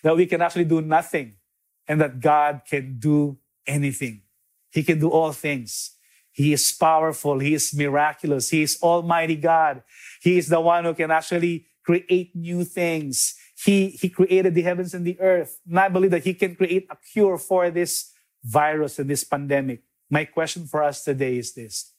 that 0.02 0.16
we 0.16 0.24
can 0.24 0.40
actually 0.40 0.64
do 0.64 0.80
nothing 0.80 1.34
and 1.86 2.00
that 2.00 2.20
God 2.20 2.62
can 2.68 2.98
do 2.98 3.36
anything. 3.66 4.22
He 4.70 4.82
can 4.82 4.98
do 4.98 5.10
all 5.10 5.32
things. 5.32 5.92
He 6.32 6.52
is 6.52 6.72
powerful. 6.72 7.38
He 7.38 7.54
is 7.54 7.74
miraculous. 7.74 8.50
He 8.50 8.62
is 8.62 8.78
Almighty 8.82 9.36
God. 9.36 9.82
He 10.22 10.38
is 10.38 10.48
the 10.48 10.60
one 10.60 10.84
who 10.84 10.94
can 10.94 11.10
actually 11.10 11.66
create 11.86 12.34
new 12.34 12.64
things. 12.64 13.34
He, 13.56 13.88
he 13.88 14.08
created 14.08 14.54
the 14.54 14.62
heavens 14.62 14.92
and 14.92 15.06
the 15.06 15.18
earth. 15.20 15.60
And 15.68 15.78
I 15.78 15.88
believe 15.88 16.10
that 16.10 16.24
He 16.24 16.34
can 16.34 16.56
create 16.56 16.86
a 16.90 16.96
cure 17.12 17.38
for 17.38 17.70
this 17.70 18.12
virus 18.44 18.98
and 18.98 19.08
this 19.08 19.24
pandemic. 19.24 19.82
My 20.10 20.24
question 20.24 20.66
for 20.66 20.82
us 20.82 21.04
today 21.04 21.38
is 21.38 21.54
this 21.54 21.92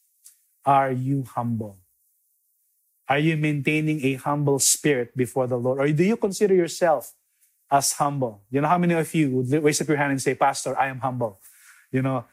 Are 0.66 0.92
you 0.92 1.24
humble? 1.24 1.80
Are 3.10 3.20
you 3.20 3.38
maintaining 3.38 4.04
a 4.04 4.16
humble 4.16 4.60
spirit 4.60 5.16
before 5.16 5.48
the 5.48 5.58
Lord? 5.58 5.80
Or 5.80 5.88
do 5.90 6.04
you 6.04 6.18
consider 6.18 6.54
yourself 6.54 7.14
as 7.72 7.94
humble. 7.94 8.44
You 8.50 8.62
know, 8.62 8.68
how 8.68 8.78
many 8.78 8.94
of 8.94 9.14
you 9.14 9.30
would 9.32 9.64
raise 9.64 9.82
up 9.82 9.88
your 9.88 9.98
hand 9.98 10.12
and 10.12 10.22
say, 10.22 10.36
Pastor, 10.36 10.78
I 10.78 10.88
am 10.88 11.00
humble? 11.00 11.40
You 11.92 12.02
know, 12.02 12.26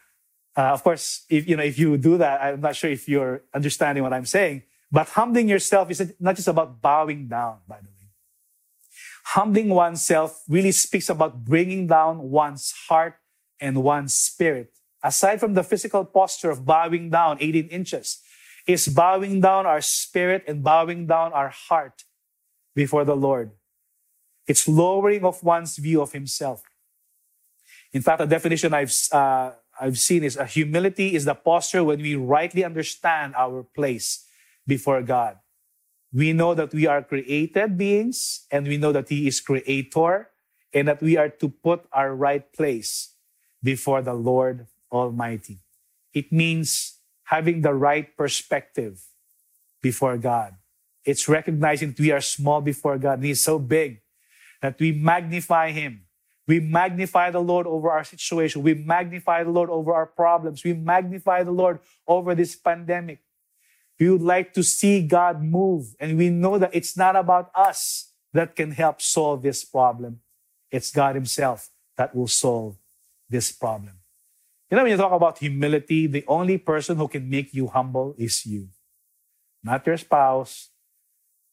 uh, 0.56 0.70
of 0.72 0.82
course, 0.82 1.24
if 1.28 1.48
you 1.48 1.56
know, 1.56 1.62
if 1.62 1.78
you 1.78 1.96
do 1.96 2.18
that, 2.18 2.40
I'm 2.42 2.60
not 2.60 2.76
sure 2.76 2.90
if 2.90 3.08
you're 3.08 3.42
understanding 3.52 4.02
what 4.02 4.12
I'm 4.12 4.26
saying. 4.26 4.62
But 4.94 5.10
humbling 5.18 5.48
yourself 5.50 5.90
is 5.90 6.14
not 6.22 6.36
just 6.38 6.46
about 6.46 6.80
bowing 6.80 7.26
down, 7.26 7.58
by 7.66 7.82
the 7.82 7.90
way. 7.90 8.08
Humbling 9.34 9.70
oneself 9.74 10.40
really 10.48 10.70
speaks 10.70 11.10
about 11.10 11.44
bringing 11.44 11.88
down 11.88 12.30
one's 12.30 12.70
heart 12.86 13.18
and 13.58 13.82
one's 13.82 14.14
spirit 14.14 14.74
aside 15.04 15.38
from 15.38 15.52
the 15.52 15.62
physical 15.62 16.04
posture 16.04 16.50
of 16.50 16.64
bowing 16.64 17.10
down 17.10 17.36
18 17.38 17.68
inches, 17.68 18.20
is 18.66 18.88
bowing 18.88 19.42
down 19.42 19.66
our 19.66 19.82
spirit 19.82 20.42
and 20.48 20.64
bowing 20.64 21.06
down 21.06 21.32
our 21.34 21.50
heart 21.50 22.04
before 22.74 23.04
the 23.04 23.14
Lord. 23.14 23.52
It's 24.48 24.66
lowering 24.66 25.24
of 25.24 25.42
one's 25.44 25.76
view 25.76 26.00
of 26.00 26.12
himself. 26.12 26.62
In 27.92 28.00
fact, 28.00 28.22
a 28.22 28.26
definition 28.26 28.72
I've, 28.72 28.92
uh, 29.12 29.52
I've 29.78 29.98
seen 29.98 30.24
is 30.24 30.36
a 30.36 30.46
humility 30.46 31.14
is 31.14 31.26
the 31.26 31.34
posture 31.34 31.84
when 31.84 32.00
we 32.00 32.16
rightly 32.16 32.64
understand 32.64 33.34
our 33.36 33.62
place 33.62 34.23
before 34.66 35.02
God. 35.02 35.38
We 36.12 36.32
know 36.32 36.54
that 36.54 36.72
we 36.72 36.86
are 36.86 37.02
created 37.02 37.76
beings 37.76 38.46
and 38.50 38.66
we 38.66 38.76
know 38.76 38.92
that 38.92 39.08
He 39.08 39.26
is 39.26 39.40
creator 39.40 40.30
and 40.72 40.88
that 40.88 41.02
we 41.02 41.16
are 41.16 41.28
to 41.28 41.48
put 41.48 41.86
our 41.92 42.14
right 42.14 42.52
place 42.52 43.14
before 43.62 44.02
the 44.02 44.14
Lord 44.14 44.66
Almighty. 44.92 45.58
It 46.12 46.30
means 46.30 47.00
having 47.24 47.62
the 47.62 47.74
right 47.74 48.16
perspective 48.16 49.02
before 49.82 50.16
God. 50.18 50.54
It's 51.04 51.28
recognizing 51.28 51.90
that 51.90 52.00
we 52.00 52.12
are 52.12 52.20
small 52.20 52.60
before 52.60 52.96
God. 52.98 53.18
And 53.18 53.24
He's 53.24 53.42
so 53.42 53.58
big 53.58 54.00
that 54.62 54.78
we 54.78 54.92
magnify 54.92 55.72
Him. 55.72 56.06
We 56.46 56.60
magnify 56.60 57.30
the 57.30 57.40
Lord 57.40 57.66
over 57.66 57.90
our 57.90 58.04
situation. 58.04 58.62
We 58.62 58.74
magnify 58.74 59.44
the 59.44 59.50
Lord 59.50 59.70
over 59.70 59.94
our 59.94 60.06
problems. 60.06 60.62
We 60.62 60.74
magnify 60.74 61.42
the 61.42 61.50
Lord 61.50 61.80
over 62.06 62.34
this 62.34 62.54
pandemic. 62.54 63.23
We 63.98 64.10
would 64.10 64.22
like 64.22 64.52
to 64.54 64.62
see 64.62 65.06
God 65.06 65.42
move. 65.42 65.94
And 66.00 66.18
we 66.18 66.30
know 66.30 66.58
that 66.58 66.74
it's 66.74 66.96
not 66.96 67.16
about 67.16 67.50
us 67.54 68.12
that 68.32 68.56
can 68.56 68.72
help 68.72 69.00
solve 69.00 69.42
this 69.42 69.64
problem. 69.64 70.20
It's 70.70 70.90
God 70.90 71.14
Himself 71.14 71.70
that 71.96 72.14
will 72.14 72.26
solve 72.26 72.76
this 73.30 73.52
problem. 73.52 73.94
You 74.70 74.76
know, 74.76 74.82
when 74.82 74.92
you 74.92 74.96
talk 74.96 75.12
about 75.12 75.38
humility, 75.38 76.06
the 76.06 76.24
only 76.26 76.58
person 76.58 76.96
who 76.96 77.06
can 77.06 77.30
make 77.30 77.54
you 77.54 77.68
humble 77.68 78.14
is 78.18 78.44
you. 78.44 78.68
Not 79.62 79.86
your 79.86 79.96
spouse, 79.96 80.70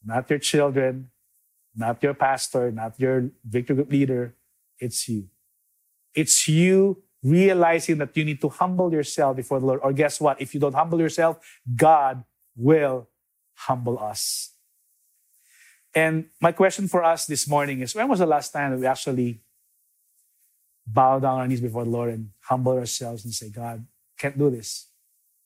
not 0.04 0.30
your 0.30 0.40
children, 0.40 1.12
not 1.76 2.02
your 2.02 2.14
pastor, 2.14 2.72
not 2.72 3.00
your 3.00 3.30
victory 3.46 3.76
group 3.76 3.92
leader. 3.92 4.36
It's 4.80 5.08
you. 5.08 5.28
It's 6.16 6.48
you 6.48 7.04
realizing 7.24 8.00
that 8.00 8.18
you 8.18 8.26
need 8.26 8.42
to 8.42 8.50
humble 8.50 8.92
yourself 8.92 9.38
before 9.38 9.60
the 9.60 9.66
Lord. 9.66 9.80
Or 9.84 9.94
guess 9.94 10.20
what? 10.20 10.42
If 10.42 10.54
you 10.54 10.60
don't 10.60 10.74
humble 10.74 11.00
yourself, 11.00 11.38
God 11.76 12.24
will 12.56 13.08
humble 13.54 14.00
us. 14.00 14.54
And 15.94 16.26
my 16.40 16.52
question 16.52 16.88
for 16.88 17.04
us 17.04 17.26
this 17.26 17.48
morning 17.48 17.82
is 17.82 17.94
when 17.96 18.08
was 18.08 18.20
the 18.20 18.26
last 18.26 18.52
time 18.52 18.72
that 18.72 18.80
we 18.80 18.86
actually 18.86 19.42
bow 20.88 21.20
down 21.20 21.40
our 21.40 21.48
knees 21.48 21.62
before 21.62 21.84
the 21.84 21.90
Lord 21.90 22.14
and 22.14 22.30
humble 22.42 22.78
ourselves 22.78 23.26
and 23.26 23.34
say, 23.34 23.50
God, 23.50 23.86
can't 24.18 24.38
do 24.38 24.50
this. 24.50 24.88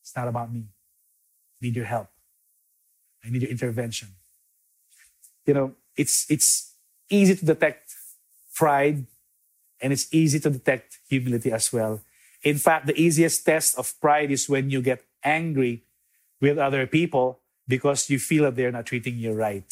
It's 0.02 0.16
not 0.16 0.28
about 0.28 0.54
me. 0.54 0.62
I 0.62 1.66
need 1.66 1.76
your 1.76 1.86
help. 1.86 2.10
I 3.26 3.30
need 3.30 3.42
your 3.42 3.52
intervention. 3.52 4.10
You 5.46 5.54
know, 5.54 5.76
it's 5.96 6.30
it's 6.30 6.74
easy 7.10 7.36
to 7.36 7.46
detect 7.46 7.94
pride 8.54 9.06
and 9.82 9.94
it's 9.94 10.08
easy 10.14 10.40
to 10.40 10.50
detect 10.50 11.00
humility 11.10 11.52
as 11.52 11.72
well. 11.72 12.02
In 12.44 12.58
fact, 12.58 12.86
the 12.86 13.00
easiest 13.00 13.46
test 13.46 13.78
of 13.78 13.94
pride 14.00 14.32
is 14.32 14.48
when 14.48 14.70
you 14.70 14.82
get 14.82 15.04
angry 15.24 15.85
with 16.46 16.60
other 16.60 16.86
people 16.86 17.40
because 17.68 18.10
you 18.12 18.20
feel 18.20 18.44
that 18.44 18.56
they're 18.56 18.72
not 18.72 18.86
treating 18.86 19.18
you 19.18 19.32
right. 19.34 19.72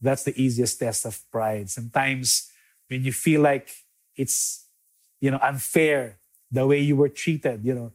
That's 0.00 0.24
the 0.28 0.34
easiest 0.44 0.78
test 0.78 1.06
of 1.06 1.14
pride. 1.32 1.70
Sometimes 1.70 2.50
when 2.88 3.02
you 3.02 3.12
feel 3.12 3.40
like 3.40 3.68
it's, 4.14 4.66
you 5.20 5.30
know, 5.30 5.40
unfair 5.42 6.18
the 6.50 6.66
way 6.66 6.80
you 6.80 6.96
were 6.96 7.08
treated, 7.08 7.64
you 7.64 7.74
know. 7.74 7.92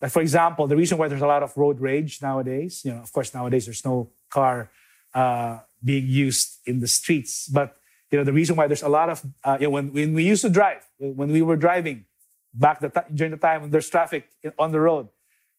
Like 0.00 0.10
for 0.10 0.22
example, 0.22 0.66
the 0.66 0.76
reason 0.76 0.96
why 0.96 1.08
there's 1.08 1.28
a 1.30 1.34
lot 1.36 1.42
of 1.42 1.56
road 1.56 1.80
rage 1.80 2.22
nowadays, 2.22 2.82
you 2.84 2.92
know, 2.92 3.02
of 3.06 3.12
course 3.12 3.34
nowadays 3.34 3.64
there's 3.66 3.84
no 3.84 4.10
car 4.30 4.70
uh, 5.12 5.58
being 5.84 6.06
used 6.06 6.48
in 6.64 6.80
the 6.80 6.88
streets, 6.88 7.46
but 7.46 7.76
you 8.10 8.18
know 8.18 8.24
the 8.24 8.32
reason 8.32 8.56
why 8.56 8.66
there's 8.66 8.82
a 8.82 8.88
lot 8.88 9.08
of 9.10 9.18
uh, 9.44 9.56
you 9.60 9.66
know, 9.66 9.70
when 9.76 9.92
when 9.92 10.14
we 10.14 10.24
used 10.32 10.42
to 10.42 10.50
drive, 10.50 10.82
when 10.98 11.30
we 11.36 11.42
were 11.42 11.56
driving 11.56 12.04
back 12.52 12.80
the 12.80 12.88
t- 12.88 13.10
during 13.18 13.32
the 13.36 13.42
time 13.48 13.58
when 13.62 13.70
there's 13.70 13.90
traffic 13.90 14.22
on 14.58 14.72
the 14.72 14.80
road, 14.80 15.08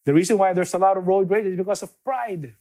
the 0.06 0.14
reason 0.14 0.38
why 0.38 0.52
there's 0.52 0.72
a 0.72 0.78
lot 0.78 0.96
of 0.96 1.06
road 1.06 1.28
rage 1.28 1.46
is 1.46 1.56
because 1.56 1.82
of 1.82 1.92
pride. 2.04 2.54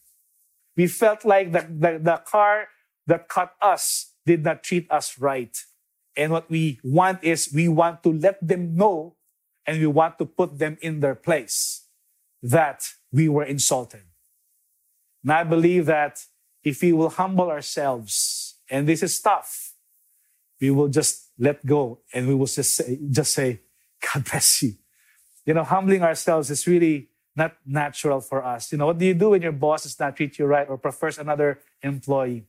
We 0.75 0.87
felt 0.87 1.23
like 1.23 1.51
the, 1.51 1.61
the, 1.61 1.99
the 2.01 2.21
car 2.25 2.67
that 3.07 3.29
cut 3.29 3.53
us 3.61 4.11
did 4.25 4.43
not 4.43 4.63
treat 4.63 4.91
us 4.91 5.19
right. 5.19 5.55
And 6.17 6.31
what 6.31 6.49
we 6.49 6.79
want 6.83 7.23
is 7.23 7.53
we 7.53 7.69
want 7.69 8.01
to 8.03 8.11
let 8.11 8.45
them 8.45 8.75
know 8.75 9.15
and 9.65 9.79
we 9.79 9.85
want 9.85 10.17
to 10.17 10.25
put 10.25 10.57
them 10.57 10.77
in 10.81 11.01
their 11.01 11.13
place 11.13 11.85
that 12.41 12.83
we 13.11 13.29
were 13.29 13.43
insulted. 13.43 14.03
And 15.23 15.31
I 15.31 15.43
believe 15.43 15.85
that 15.85 16.23
if 16.63 16.81
we 16.81 16.93
will 16.93 17.09
humble 17.09 17.51
ourselves, 17.51 18.55
and 18.71 18.89
this 18.89 19.03
is 19.03 19.19
tough, 19.19 19.75
we 20.59 20.71
will 20.71 20.87
just 20.87 21.29
let 21.37 21.63
go 21.63 21.99
and 22.11 22.27
we 22.27 22.33
will 22.33 22.47
just 22.47 22.73
say, 22.73 22.97
just 23.11 23.33
say 23.33 23.61
God 24.01 24.25
bless 24.25 24.63
you. 24.63 24.73
You 25.45 25.53
know, 25.53 25.63
humbling 25.63 26.01
ourselves 26.01 26.49
is 26.49 26.65
really 26.65 27.09
not 27.36 27.58
natural 27.65 28.22
for 28.22 28.44
us. 28.44 28.72
You 28.72 28.77
know, 28.77 28.88
what 28.88 28.98
do 28.98 29.06
you 29.06 29.13
do 29.13 29.32
when 29.32 29.42
your 29.42 29.51
boss 29.51 29.84
does 29.84 30.00
not 30.00 30.15
treat 30.15 30.39
you 30.39 30.46
right 30.46 30.68
or 30.70 30.77
prefers 30.77 31.18
another 31.18 31.60
employee? 31.82 32.46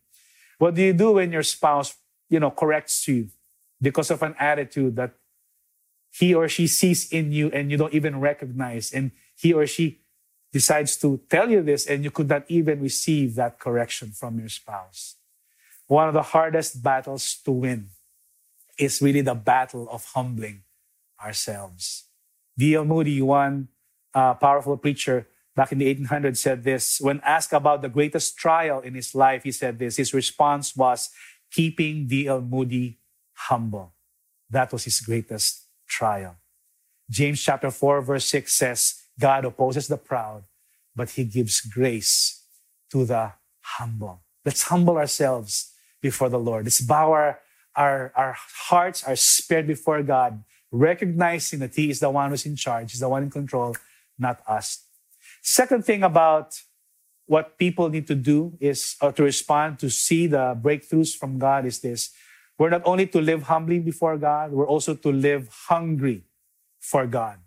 What 0.58 0.74
do 0.74 0.82
you 0.82 0.92
do 0.92 1.12
when 1.12 1.32
your 1.32 1.42
spouse, 1.42 1.94
you 2.30 2.40
know, 2.40 2.50
corrects 2.50 3.06
you 3.08 3.28
because 3.80 4.10
of 4.10 4.22
an 4.22 4.34
attitude 4.38 4.96
that 4.96 5.14
he 6.10 6.34
or 6.34 6.48
she 6.48 6.66
sees 6.66 7.12
in 7.12 7.32
you 7.32 7.50
and 7.50 7.70
you 7.70 7.76
don't 7.76 7.92
even 7.92 8.20
recognize 8.20 8.92
and 8.92 9.10
he 9.36 9.52
or 9.52 9.66
she 9.66 10.00
decides 10.52 10.96
to 10.96 11.20
tell 11.28 11.50
you 11.50 11.62
this 11.62 11.86
and 11.86 12.02
you 12.04 12.10
could 12.10 12.28
not 12.28 12.44
even 12.48 12.80
receive 12.80 13.34
that 13.34 13.58
correction 13.58 14.12
from 14.12 14.38
your 14.38 14.48
spouse. 14.48 15.16
One 15.86 16.08
of 16.08 16.14
the 16.14 16.22
hardest 16.22 16.82
battles 16.82 17.36
to 17.44 17.52
win 17.52 17.90
is 18.78 19.02
really 19.02 19.20
the 19.20 19.34
battle 19.34 19.88
of 19.90 20.04
humbling 20.14 20.62
ourselves. 21.22 22.04
D.L. 22.56 22.84
Moody, 22.84 23.20
one 23.20 23.68
uh, 24.16 24.32
powerful 24.34 24.78
preacher 24.78 25.28
back 25.54 25.72
in 25.72 25.78
the 25.78 25.94
1800s 25.94 26.38
said 26.38 26.64
this. 26.64 26.98
When 27.00 27.20
asked 27.20 27.52
about 27.52 27.82
the 27.82 27.90
greatest 27.90 28.36
trial 28.38 28.80
in 28.80 28.94
his 28.94 29.14
life, 29.14 29.44
he 29.44 29.52
said 29.52 29.78
this. 29.78 29.96
His 29.96 30.14
response 30.14 30.74
was 30.74 31.10
keeping 31.52 32.06
D.L. 32.06 32.40
Moody 32.40 32.98
humble. 33.34 33.92
That 34.48 34.72
was 34.72 34.84
his 34.84 35.00
greatest 35.00 35.68
trial. 35.86 36.36
James 37.10 37.42
chapter 37.42 37.70
4 37.70 38.00
verse 38.00 38.24
6 38.24 38.52
says, 38.52 38.94
God 39.20 39.44
opposes 39.44 39.86
the 39.86 39.96
proud, 39.96 40.44
but 40.94 41.10
he 41.10 41.24
gives 41.24 41.60
grace 41.60 42.42
to 42.90 43.04
the 43.04 43.32
humble. 43.60 44.22
Let's 44.44 44.62
humble 44.64 44.96
ourselves 44.96 45.72
before 46.00 46.28
the 46.28 46.38
Lord. 46.38 46.64
Let's 46.64 46.80
bow 46.80 47.12
our, 47.12 47.40
our, 47.74 48.12
our 48.16 48.36
hearts, 48.68 49.04
our 49.04 49.16
spirit 49.16 49.66
before 49.66 50.02
God, 50.02 50.42
recognizing 50.72 51.60
that 51.60 51.74
he 51.74 51.90
is 51.90 52.00
the 52.00 52.10
one 52.10 52.30
who's 52.30 52.46
in 52.46 52.56
charge, 52.56 52.92
he's 52.92 53.00
the 53.00 53.08
one 53.08 53.24
in 53.24 53.30
control, 53.30 53.76
not 54.18 54.40
us. 54.46 54.84
Second 55.42 55.84
thing 55.84 56.02
about 56.02 56.60
what 57.26 57.58
people 57.58 57.88
need 57.88 58.06
to 58.06 58.14
do 58.14 58.56
is, 58.60 58.96
or 59.00 59.12
to 59.12 59.22
respond 59.22 59.78
to 59.80 59.90
see 59.90 60.26
the 60.26 60.58
breakthroughs 60.60 61.16
from 61.16 61.38
God 61.38 61.66
is 61.66 61.80
this. 61.80 62.10
We're 62.58 62.70
not 62.70 62.82
only 62.84 63.06
to 63.08 63.20
live 63.20 63.44
humbly 63.44 63.80
before 63.80 64.16
God, 64.16 64.52
we're 64.52 64.66
also 64.66 64.94
to 64.94 65.12
live 65.12 65.48
hungry 65.68 66.24
for 66.80 67.06
God. 67.06 67.38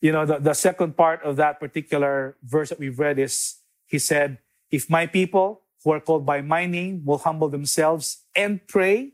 You 0.00 0.12
know, 0.12 0.24
the, 0.24 0.38
the 0.38 0.54
second 0.54 0.96
part 0.96 1.22
of 1.22 1.36
that 1.36 1.58
particular 1.58 2.36
verse 2.44 2.68
that 2.68 2.78
we've 2.78 2.98
read 2.98 3.18
is, 3.18 3.56
he 3.86 3.98
said, 3.98 4.38
if 4.70 4.88
my 4.88 5.06
people 5.06 5.62
who 5.84 5.92
are 5.92 6.00
called 6.00 6.26
by 6.26 6.40
my 6.40 6.66
name 6.66 7.02
will 7.04 7.18
humble 7.18 7.48
themselves 7.48 8.24
and 8.34 8.66
pray 8.66 9.12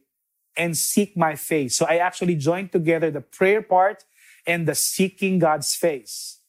and 0.57 0.77
seek 0.77 1.17
my 1.17 1.35
face. 1.35 1.75
So 1.77 1.87
I 1.87 1.97
actually 1.97 2.37
joined 2.37 2.73
together 2.73 3.11
the 3.11 3.21
prayer 3.21 3.63
part 3.63 4.05
and 4.47 4.67
the 4.67 4.75
seeking 4.75 5.39
God's 5.39 5.75
face. 5.75 6.41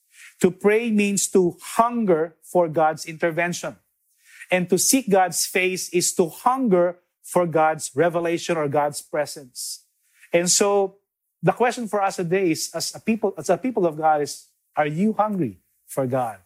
To 0.42 0.52
pray 0.52 0.92
means 0.92 1.28
to 1.30 1.58
hunger 1.62 2.36
for 2.44 2.68
God's 2.68 3.06
intervention. 3.06 3.78
And 4.52 4.70
to 4.70 4.78
seek 4.78 5.10
God's 5.10 5.46
face 5.46 5.90
is 5.90 6.14
to 6.16 6.30
hunger 6.30 7.00
for 7.24 7.48
God's 7.48 7.92
revelation 7.96 8.58
or 8.58 8.68
God's 8.68 9.02
presence. 9.02 9.86
And 10.32 10.50
so 10.50 10.98
the 11.42 11.52
question 11.52 11.88
for 11.88 12.02
us 12.02 12.18
today 12.18 12.52
is 12.52 12.70
as 12.74 12.94
a 12.96 13.00
people, 13.00 13.34
as 13.38 13.50
a 13.50 13.58
people 13.58 13.86
of 13.86 13.98
God 13.98 14.22
is, 14.22 14.48
are 14.76 14.88
you 14.88 15.14
hungry 15.14 15.60
for 15.88 16.08
God? 16.08 16.40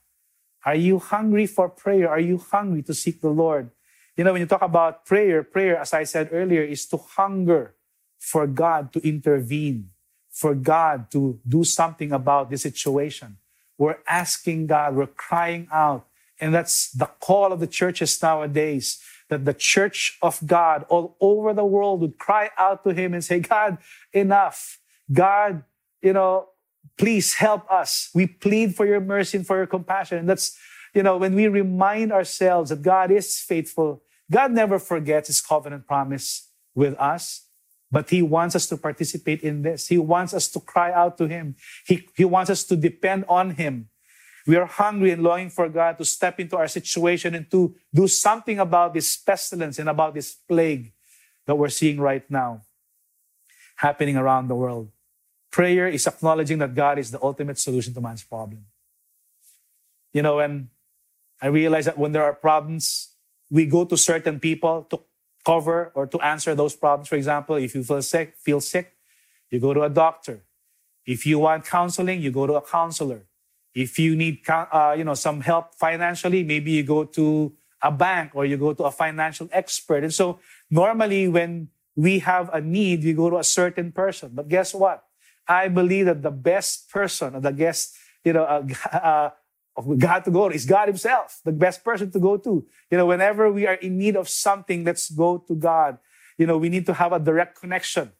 Are 0.66 0.76
you 0.76 1.00
hungry 1.00 1.48
for 1.48 1.70
prayer? 1.70 2.10
Are 2.10 2.20
you 2.20 2.38
hungry 2.38 2.84
to 2.84 2.94
seek 2.94 3.22
the 3.22 3.30
Lord? 3.30 3.72
You 4.16 4.24
know, 4.24 4.34
when 4.34 4.42
you 4.42 4.48
talk 4.48 4.62
about 4.62 5.06
prayer, 5.06 5.44
prayer, 5.44 5.78
as 5.78 5.94
I 5.94 6.04
said 6.04 6.30
earlier, 6.32 6.64
is 6.64 6.86
to 6.88 6.98
hunger 6.98 7.76
for 8.20 8.48
God 8.48 8.92
to 8.94 9.08
intervene 9.08 9.92
for 10.38 10.54
God 10.54 11.10
to 11.10 11.40
do 11.48 11.64
something 11.64 12.12
about 12.12 12.52
the 12.52 12.58
situation. 12.60 13.38
We're 13.76 13.98
asking 14.08 14.68
God, 14.68 14.96
we're 14.96 15.08
crying 15.08 15.68
out. 15.74 16.06
And 16.40 16.54
that's 16.54 16.92
the 16.92 17.08
call 17.08 17.52
of 17.52 17.60
the 17.60 17.66
churches 17.66 18.22
nowadays 18.22 19.02
that 19.30 19.46
the 19.46 19.54
church 19.56 20.20
of 20.22 20.40
God 20.46 20.86
all 20.90 21.18
over 21.20 21.54
the 21.54 21.66
world 21.66 22.02
would 22.02 22.20
cry 22.20 22.52
out 22.56 22.84
to 22.84 22.94
Him 22.94 23.16
and 23.16 23.24
say, 23.26 23.40
God, 23.40 23.80
enough. 24.14 24.80
God, 25.12 25.64
you 26.04 26.14
know, 26.14 26.50
please 27.00 27.34
help 27.34 27.70
us. 27.72 28.12
We 28.14 28.28
plead 28.28 28.76
for 28.76 28.86
your 28.86 29.02
mercy 29.02 29.38
and 29.38 29.48
for 29.48 29.58
your 29.58 29.66
compassion. 29.66 30.20
And 30.20 30.30
that's, 30.30 30.56
you 30.94 31.02
know, 31.02 31.18
when 31.18 31.34
we 31.34 31.48
remind 31.48 32.12
ourselves 32.14 32.70
that 32.70 32.84
God 32.84 33.10
is 33.10 33.40
faithful, 33.40 34.04
God 34.30 34.52
never 34.52 34.78
forgets 34.78 35.30
his 35.30 35.42
covenant 35.42 35.88
promise 35.88 36.48
with 36.76 36.94
us. 37.00 37.47
But 37.90 38.10
he 38.10 38.22
wants 38.22 38.56
us 38.56 38.68
to 38.68 38.78
participate 38.78 39.42
in 39.42 39.62
this. 39.62 39.88
He 39.88 39.98
wants 39.98 40.34
us 40.34 40.50
to 40.50 40.60
cry 40.60 40.92
out 40.92 41.18
to 41.20 41.28
him. 41.28 41.56
He, 41.86 42.08
he 42.16 42.26
wants 42.26 42.50
us 42.50 42.64
to 42.66 42.76
depend 42.76 43.26
on 43.30 43.52
him. 43.52 43.90
We 44.46 44.56
are 44.56 44.66
hungry 44.66 45.12
and 45.12 45.24
longing 45.24 45.50
for 45.50 45.68
God 45.68 45.98
to 45.98 46.06
step 46.06 46.40
into 46.40 46.58
our 46.58 46.68
situation 46.68 47.36
and 47.36 47.50
to 47.52 47.76
do 47.94 48.08
something 48.08 48.60
about 48.60 48.94
this 48.94 49.16
pestilence 49.18 49.80
and 49.80 49.90
about 49.90 50.14
this 50.14 50.36
plague 50.48 50.94
that 51.46 51.56
we're 51.56 51.70
seeing 51.70 52.00
right 52.00 52.24
now 52.30 52.62
happening 53.78 54.18
around 54.18 54.48
the 54.48 54.56
world. 54.56 54.90
Prayer 55.52 55.88
is 55.88 56.08
acknowledging 56.08 56.60
that 56.60 56.76
God 56.76 57.00
is 57.00 57.12
the 57.12 57.22
ultimate 57.22 57.58
solution 57.58 57.94
to 57.94 58.02
man's 58.02 58.24
problem. 58.24 58.66
You 60.14 60.22
know, 60.22 60.40
and 60.40 60.70
I 61.42 61.48
realize 61.48 61.86
that 61.86 61.98
when 61.98 62.12
there 62.12 62.24
are 62.24 62.34
problems, 62.34 63.14
we 63.50 63.66
go 63.66 63.86
to 63.86 63.98
certain 63.98 64.40
people 64.40 64.84
to 64.90 65.00
cover 65.48 65.92
or 65.96 66.06
to 66.06 66.20
answer 66.20 66.54
those 66.54 66.76
problems. 66.76 67.08
For 67.08 67.16
example, 67.16 67.56
if 67.56 67.74
you 67.74 67.82
feel 67.84 68.02
sick, 68.02 68.36
feel 68.36 68.60
sick, 68.60 68.92
you 69.50 69.60
go 69.64 69.74
to 69.74 69.84
a 69.84 69.90
doctor. 69.90 70.44
If 71.06 71.26
you 71.26 71.40
want 71.40 71.64
counseling, 71.64 72.20
you 72.22 72.32
go 72.32 72.46
to 72.48 72.56
a 72.56 72.62
counselor. 72.62 73.22
If 73.74 73.98
you 73.98 74.16
need, 74.18 74.44
uh, 74.50 74.94
you 74.98 75.06
know, 75.06 75.14
some 75.14 75.40
help 75.40 75.76
financially, 75.76 76.44
maybe 76.44 76.72
you 76.72 76.84
go 76.84 77.06
to 77.16 77.54
a 77.82 77.92
bank 77.92 78.32
or 78.36 78.44
you 78.44 78.58
go 78.58 78.74
to 78.74 78.84
a 78.84 78.92
financial 78.92 79.48
expert. 79.54 80.04
And 80.04 80.14
so 80.14 80.40
normally 80.70 81.30
when 81.30 81.70
we 81.96 82.20
have 82.20 82.50
a 82.52 82.60
need, 82.60 83.06
we 83.06 83.14
go 83.14 83.30
to 83.30 83.38
a 83.38 83.44
certain 83.44 83.94
person. 83.94 84.32
But 84.34 84.50
guess 84.50 84.74
what? 84.74 85.06
I 85.48 85.70
believe 85.70 86.08
that 86.08 86.24
the 86.24 86.32
best 86.32 86.90
person, 86.90 87.40
the 87.40 87.52
guest, 87.52 87.96
you 88.26 88.34
know, 88.34 88.44
uh, 88.44 88.68
uh, 88.92 89.30
God 89.98 90.26
to 90.26 90.32
go 90.32 90.50
to 90.50 90.56
is 90.56 90.66
God 90.66 90.88
Himself, 90.88 91.40
the 91.46 91.52
best 91.52 91.84
person 91.84 92.10
to 92.12 92.20
go 92.20 92.38
to. 92.38 92.66
You 92.90 92.98
know, 92.98 93.06
whenever 93.06 93.52
we 93.52 93.68
are 93.68 93.76
in 93.76 93.98
need 93.98 94.16
of 94.16 94.28
something, 94.28 94.84
let's 94.84 95.10
go 95.10 95.38
to 95.48 95.56
God. 95.56 96.00
You 96.38 96.48
know, 96.48 96.58
we 96.58 96.70
need 96.70 96.86
to 96.88 96.94
have 96.94 97.14
a 97.14 97.20
direct 97.20 97.60
connection 97.60 98.12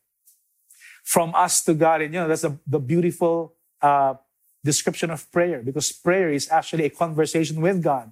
from 1.04 1.34
us 1.36 1.64
to 1.64 1.74
God. 1.74 2.02
And, 2.02 2.14
you 2.14 2.20
know, 2.20 2.28
that's 2.28 2.42
the, 2.42 2.58
the 2.68 2.80
beautiful 2.80 3.56
uh, 3.82 4.16
description 4.64 5.10
of 5.10 5.32
prayer 5.32 5.62
because 5.64 5.92
prayer 5.92 6.30
is 6.32 6.50
actually 6.52 6.86
a 6.86 6.90
conversation 6.90 7.62
with 7.62 7.82
God. 7.82 8.12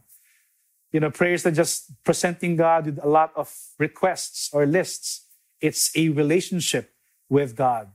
You 0.92 1.02
know, 1.02 1.12
prayer 1.12 1.34
is 1.34 1.44
not 1.44 1.54
just 1.54 1.92
presenting 2.04 2.56
God 2.56 2.86
with 2.86 3.00
a 3.04 3.08
lot 3.08 3.32
of 3.36 3.54
requests 3.78 4.50
or 4.54 4.66
lists. 4.66 5.28
It's 5.60 5.92
a 5.96 6.10
relationship 6.10 6.94
with 7.30 7.56
God. 7.56 7.92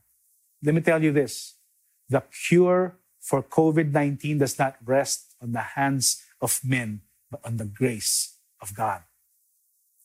Let 0.63 0.75
me 0.75 0.81
tell 0.81 1.03
you 1.03 1.13
this. 1.13 1.55
The 2.09 2.23
cure 2.49 2.99
for 3.21 3.43
COVID-19 3.43 4.39
does 4.39 4.59
not 4.59 4.77
rest 4.85 5.30
on 5.43 5.53
the 5.53 5.61
hands 5.77 6.23
of 6.41 6.61
men, 6.65 7.03
but 7.31 7.41
on 7.45 7.57
the 7.57 7.65
grace 7.65 8.37
of 8.61 8.75
God. 8.75 9.03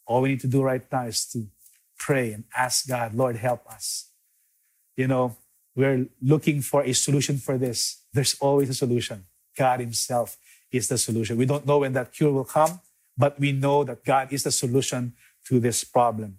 All 0.06 0.22
we 0.22 0.30
need 0.30 0.42
to 0.42 0.48
do 0.48 0.62
right 0.62 0.84
now 0.92 1.06
is 1.06 1.26
to 1.34 1.48
pray 1.98 2.34
and 2.34 2.44
ask 2.56 2.88
God, 2.88 3.16
Lord, 3.16 3.38
help 3.38 3.66
us. 3.68 4.12
You 4.96 5.08
know, 5.08 5.38
we're 5.76 6.08
looking 6.22 6.62
for 6.62 6.84
a 6.84 6.94
solution 6.94 7.38
for 7.38 7.58
this. 7.58 8.04
There's 8.14 8.36
always 8.40 8.70
a 8.70 8.74
solution. 8.74 9.26
God 9.58 9.80
Himself 9.80 10.38
is 10.72 10.88
the 10.88 10.98
solution. 10.98 11.38
We 11.38 11.46
don't 11.46 11.66
know 11.66 11.80
when 11.80 11.94
that 11.94 12.14
cure 12.14 12.32
will 12.32 12.46
come, 12.46 12.80
but 13.18 13.40
we 13.40 13.52
know 13.52 13.84
that 13.84 14.04
God 14.04 14.32
is 14.32 14.44
the 14.44 14.52
solution 14.52 15.14
to 15.48 15.60
this 15.60 15.84
problem. 15.84 16.38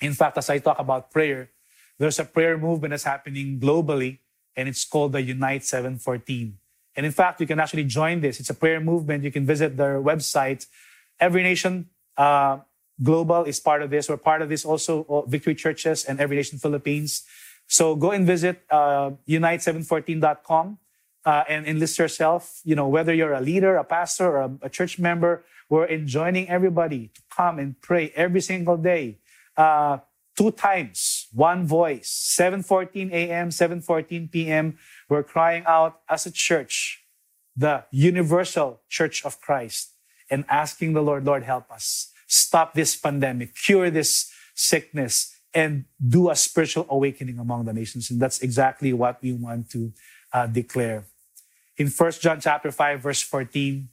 In 0.00 0.12
fact, 0.12 0.38
as 0.38 0.50
I 0.50 0.58
talk 0.58 0.78
about 0.78 1.10
prayer, 1.10 1.50
there's 1.98 2.18
a 2.18 2.24
prayer 2.24 2.58
movement 2.58 2.90
that's 2.90 3.04
happening 3.04 3.58
globally, 3.58 4.18
and 4.54 4.68
it's 4.68 4.84
called 4.84 5.12
the 5.12 5.22
Unite 5.22 5.64
714. 5.64 6.58
And 6.96 7.04
in 7.04 7.12
fact, 7.12 7.40
you 7.40 7.46
can 7.46 7.60
actually 7.60 7.84
join 7.84 8.20
this. 8.20 8.40
It's 8.40 8.50
a 8.50 8.54
prayer 8.54 8.80
movement. 8.80 9.22
You 9.22 9.30
can 9.30 9.46
visit 9.46 9.76
their 9.76 10.00
website. 10.00 10.66
Every 11.20 11.42
Nation 11.42 11.90
uh, 12.16 12.58
Global 13.02 13.44
is 13.44 13.60
part 13.60 13.82
of 13.82 13.90
this. 13.90 14.08
We're 14.08 14.16
part 14.16 14.40
of 14.40 14.48
this 14.48 14.64
also, 14.64 15.04
uh, 15.08 15.22
Victory 15.22 15.54
Churches 15.54 16.04
and 16.04 16.18
Every 16.18 16.36
Nation 16.36 16.58
Philippines. 16.58 17.24
So 17.66 17.94
go 17.94 18.10
and 18.12 18.26
visit 18.26 18.62
uh, 18.70 19.10
unite714.com 19.28 20.78
uh, 21.26 21.44
and 21.48 21.66
enlist 21.66 21.98
yourself. 21.98 22.60
You 22.64 22.74
know, 22.74 22.88
whether 22.88 23.12
you're 23.12 23.34
a 23.34 23.40
leader, 23.40 23.76
a 23.76 23.84
pastor, 23.84 24.26
or 24.26 24.40
a, 24.40 24.50
a 24.62 24.70
church 24.70 24.98
member, 24.98 25.44
we're 25.68 25.86
enjoining 25.88 26.48
everybody 26.48 27.10
to 27.14 27.20
come 27.28 27.58
and 27.58 27.78
pray 27.82 28.12
every 28.14 28.40
single 28.40 28.76
day, 28.76 29.18
uh, 29.56 29.98
two 30.36 30.52
times, 30.52 31.26
one 31.32 31.66
voice, 31.66 32.08
7:14 32.38 33.10
a.m., 33.10 33.50
7:14 33.50 34.30
p.m. 34.30 34.78
We're 35.08 35.22
crying 35.22 35.64
out 35.66 36.00
as 36.08 36.26
a 36.26 36.32
church, 36.32 37.04
the 37.56 37.84
universal 37.90 38.80
church 38.88 39.24
of 39.24 39.40
Christ, 39.40 39.92
and 40.30 40.44
asking 40.48 40.94
the 40.94 41.02
Lord, 41.02 41.24
Lord, 41.24 41.44
help 41.44 41.70
us. 41.70 42.12
Stop 42.26 42.74
this 42.74 42.96
pandemic, 42.96 43.54
cure 43.54 43.90
this 43.90 44.32
sickness, 44.54 45.34
and 45.54 45.84
do 45.96 46.28
a 46.28 46.36
spiritual 46.36 46.86
awakening 46.88 47.38
among 47.38 47.64
the 47.64 47.72
nations. 47.72 48.10
And 48.10 48.20
that's 48.20 48.40
exactly 48.40 48.92
what 48.92 49.22
we 49.22 49.32
want 49.32 49.70
to 49.70 49.92
uh, 50.32 50.46
declare. 50.46 51.04
In 51.76 51.88
1 51.88 52.12
John 52.20 52.40
chapter 52.40 52.72
5, 52.72 53.00
verse 53.00 53.22
14, 53.22 53.88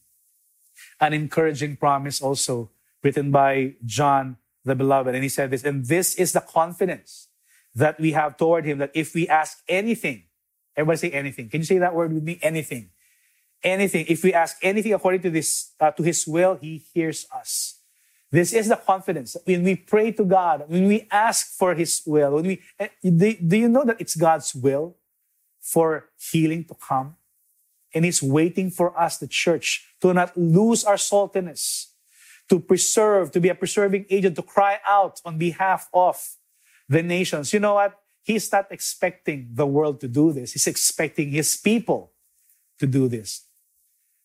an 0.99 1.13
encouraging 1.13 1.75
promise 1.75 2.21
also 2.21 2.71
written 3.03 3.31
by 3.31 3.75
John 3.85 4.37
the 4.65 4.75
beloved. 4.75 5.13
And 5.13 5.23
he 5.23 5.29
said 5.29 5.51
this, 5.51 5.63
and 5.63 5.85
this 5.85 6.15
is 6.15 6.31
the 6.31 6.39
confidence 6.41 7.27
that 7.75 7.99
we 7.99 8.13
have 8.13 8.37
toward 8.37 8.65
him 8.65 8.77
that 8.79 8.91
if 8.93 9.13
we 9.13 9.27
ask 9.27 9.59
anything 9.67 10.23
Everybody 10.75 10.97
say 10.97 11.11
anything. 11.11 11.49
Can 11.49 11.61
you 11.61 11.65
say 11.65 11.77
that 11.77 11.93
word 11.93 12.13
with 12.13 12.23
me? 12.23 12.39
Anything. 12.41 12.89
Anything. 13.63 14.05
If 14.07 14.23
we 14.23 14.33
ask 14.33 14.57
anything 14.61 14.93
according 14.93 15.21
to 15.21 15.29
this, 15.29 15.71
uh, 15.79 15.91
to 15.91 16.03
His 16.03 16.27
will, 16.27 16.55
He 16.55 16.83
hears 16.93 17.27
us. 17.33 17.79
This 18.31 18.51
is 18.51 18.67
the 18.67 18.75
confidence. 18.75 19.37
When 19.45 19.63
we 19.63 19.75
pray 19.75 20.11
to 20.13 20.25
God, 20.25 20.65
when 20.67 20.87
we 20.87 21.07
ask 21.11 21.55
for 21.55 21.75
His 21.75 22.01
will, 22.05 22.31
when 22.31 22.47
we, 22.47 22.61
eh, 22.79 22.87
do, 23.03 23.35
do 23.35 23.57
you 23.57 23.69
know 23.69 23.85
that 23.85 24.01
it's 24.01 24.15
God's 24.15 24.55
will 24.55 24.97
for 25.61 26.09
healing 26.17 26.65
to 26.65 26.73
come? 26.75 27.15
And 27.93 28.03
He's 28.03 28.23
waiting 28.23 28.71
for 28.71 28.99
us, 28.99 29.19
the 29.19 29.27
church, 29.27 29.87
to 30.01 30.13
not 30.13 30.35
lose 30.35 30.83
our 30.83 30.95
saltiness, 30.95 31.91
to 32.49 32.59
preserve, 32.59 33.31
to 33.31 33.39
be 33.39 33.49
a 33.49 33.55
preserving 33.55 34.07
agent, 34.09 34.35
to 34.37 34.41
cry 34.41 34.79
out 34.87 35.21
on 35.23 35.37
behalf 35.37 35.87
of 35.93 36.17
the 36.89 37.03
nations. 37.03 37.53
You 37.53 37.59
know 37.59 37.75
what? 37.75 38.02
He's 38.23 38.51
not 38.51 38.67
expecting 38.71 39.49
the 39.53 39.67
world 39.67 39.99
to 40.01 40.07
do 40.07 40.31
this. 40.31 40.53
He's 40.53 40.67
expecting 40.67 41.31
his 41.31 41.57
people 41.57 42.13
to 42.79 42.87
do 42.87 43.07
this. 43.07 43.45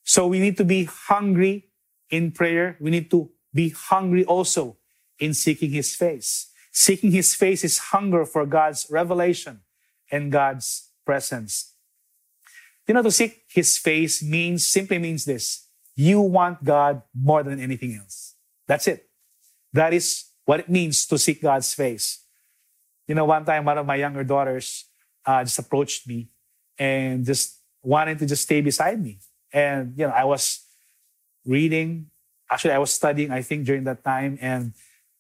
So 0.04 0.26
we 0.26 0.38
need 0.38 0.56
to 0.56 0.64
be 0.64 0.84
hungry 0.84 1.68
in 2.08 2.30
prayer. 2.30 2.76
We 2.80 2.90
need 2.90 3.10
to 3.10 3.30
be 3.52 3.70
hungry 3.70 4.24
also 4.24 4.78
in 5.18 5.34
seeking 5.34 5.70
his 5.70 5.94
face. 5.94 6.50
Seeking 6.70 7.10
his 7.10 7.34
face 7.34 7.64
is 7.64 7.78
hunger 7.78 8.24
for 8.24 8.46
God's 8.46 8.86
revelation 8.88 9.60
and 10.10 10.30
God's 10.30 10.90
presence. 11.04 11.74
You 12.86 12.94
know, 12.94 13.02
to 13.02 13.10
seek 13.10 13.42
his 13.48 13.76
face 13.76 14.22
means, 14.22 14.66
simply 14.66 14.98
means 14.98 15.24
this. 15.24 15.66
You 15.94 16.20
want 16.20 16.64
God 16.64 17.02
more 17.14 17.42
than 17.42 17.60
anything 17.60 17.98
else. 18.00 18.36
That's 18.66 18.86
it. 18.86 19.10
That 19.72 19.92
is 19.92 20.26
what 20.44 20.60
it 20.60 20.70
means 20.70 21.04
to 21.06 21.18
seek 21.18 21.42
God's 21.42 21.74
face. 21.74 22.24
You 23.08 23.14
know, 23.14 23.24
one 23.24 23.44
time 23.44 23.64
one 23.64 23.78
of 23.78 23.86
my 23.86 23.96
younger 23.96 24.22
daughters 24.22 24.84
uh, 25.26 25.42
just 25.42 25.58
approached 25.58 26.06
me 26.06 26.28
and 26.78 27.24
just 27.24 27.58
wanted 27.82 28.18
to 28.20 28.26
just 28.26 28.42
stay 28.44 28.60
beside 28.60 29.02
me. 29.02 29.18
And, 29.52 29.94
you 29.96 30.06
know, 30.06 30.12
I 30.12 30.24
was 30.24 30.64
reading. 31.44 32.10
Actually, 32.50 32.74
I 32.74 32.78
was 32.78 32.92
studying, 32.92 33.30
I 33.30 33.42
think, 33.42 33.64
during 33.64 33.84
that 33.84 34.04
time. 34.04 34.38
And 34.40 34.74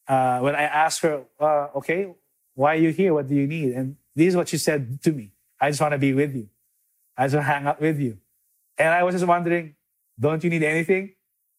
uh, 0.06 0.40
when 0.40 0.54
I 0.54 0.62
asked 0.62 1.00
her, 1.02 1.24
uh, 1.40 1.68
okay, 1.76 2.12
why 2.54 2.74
are 2.74 2.78
you 2.78 2.90
here? 2.90 3.14
What 3.14 3.28
do 3.28 3.34
you 3.34 3.46
need? 3.46 3.72
And 3.72 3.96
this 4.14 4.28
is 4.28 4.36
what 4.36 4.48
she 4.48 4.58
said 4.58 5.02
to 5.02 5.12
me. 5.12 5.32
I 5.60 5.70
just 5.70 5.80
want 5.80 5.92
to 5.92 5.98
be 5.98 6.12
with 6.12 6.34
you. 6.34 6.48
I 7.16 7.24
just 7.24 7.34
want 7.34 7.46
to 7.46 7.52
hang 7.52 7.66
out 7.66 7.80
with 7.80 7.98
you. 7.98 8.18
And 8.76 8.88
I 8.88 9.02
was 9.02 9.14
just 9.14 9.26
wondering, 9.26 9.74
don't 10.18 10.42
you 10.44 10.50
need 10.50 10.62
anything? 10.62 11.14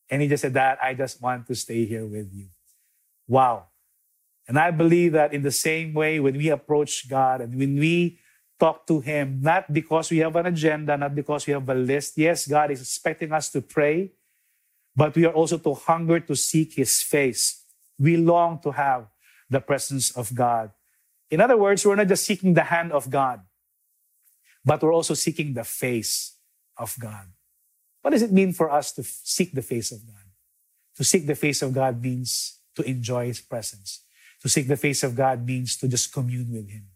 And 0.10 0.22
he 0.22 0.28
just 0.28 0.42
said, 0.42 0.54
that 0.54 0.80
I 0.82 0.94
just 0.94 1.22
want 1.22 1.48
to 1.48 1.56
stay 1.56 1.86
here 1.86 2.06
with 2.06 2.32
you. 2.34 2.48
Wow. 3.28 3.68
And 4.50 4.58
I 4.58 4.72
believe 4.72 5.12
that 5.12 5.32
in 5.32 5.44
the 5.44 5.52
same 5.52 5.94
way, 5.94 6.20
when 6.20 6.36
we 6.36 6.50
approach 6.50 7.08
God 7.08 7.42
and 7.42 7.54
when 7.54 7.78
we 7.78 8.18
talk 8.60 8.88
to 8.88 9.00
Him, 9.00 9.42
not 9.42 9.72
because 9.72 10.10
we 10.10 10.18
have 10.18 10.36
an 10.36 10.48
agenda, 10.48 10.98
not 10.98 11.14
because 11.14 11.46
we 11.46 11.54
have 11.54 11.70
a 11.70 11.76
list. 11.76 12.18
Yes, 12.18 12.48
God 12.48 12.72
is 12.72 12.82
expecting 12.82 13.32
us 13.32 13.52
to 13.52 13.62
pray, 13.62 14.12
but 14.96 15.16
we 15.16 15.26
are 15.26 15.34
also 15.34 15.60
to 15.60 15.76
hunger 15.76 16.20
to 16.22 16.36
seek 16.36 16.74
His 16.74 17.00
face. 17.00 17.64
We 18.00 18.18
long 18.18 18.60
to 18.64 18.72
have 18.72 19.06
the 19.52 19.62
presence 19.62 20.10
of 20.18 20.34
God. 20.34 20.72
In 21.30 21.42
other 21.42 21.56
words, 21.56 21.86
we're 21.86 21.96
not 21.96 22.08
just 22.08 22.26
seeking 22.26 22.56
the 22.56 22.64
hand 22.64 22.92
of 22.92 23.08
God, 23.08 23.42
but 24.66 24.82
we're 24.82 24.94
also 24.94 25.14
seeking 25.14 25.54
the 25.54 25.64
face 25.64 26.38
of 26.76 26.96
God. 27.00 27.28
What 28.02 28.12
does 28.12 28.24
it 28.24 28.32
mean 28.32 28.54
for 28.54 28.72
us 28.72 28.92
to 28.94 29.04
seek 29.04 29.54
the 29.54 29.62
face 29.62 29.92
of 29.92 30.08
God? 30.08 30.26
To 30.96 31.04
seek 31.04 31.28
the 31.28 31.36
face 31.36 31.62
of 31.62 31.72
God 31.72 32.02
means 32.02 32.58
to 32.76 32.82
enjoy 32.82 33.28
His 33.28 33.42
presence. 33.42 34.06
To 34.42 34.50
seek 34.50 34.68
the 34.68 34.78
face 34.78 35.04
of 35.04 35.16
God 35.16 35.46
means 35.46 35.76
to 35.78 35.88
just 35.88 36.14
commune 36.14 36.52
with 36.52 36.70
Him. 36.70 36.88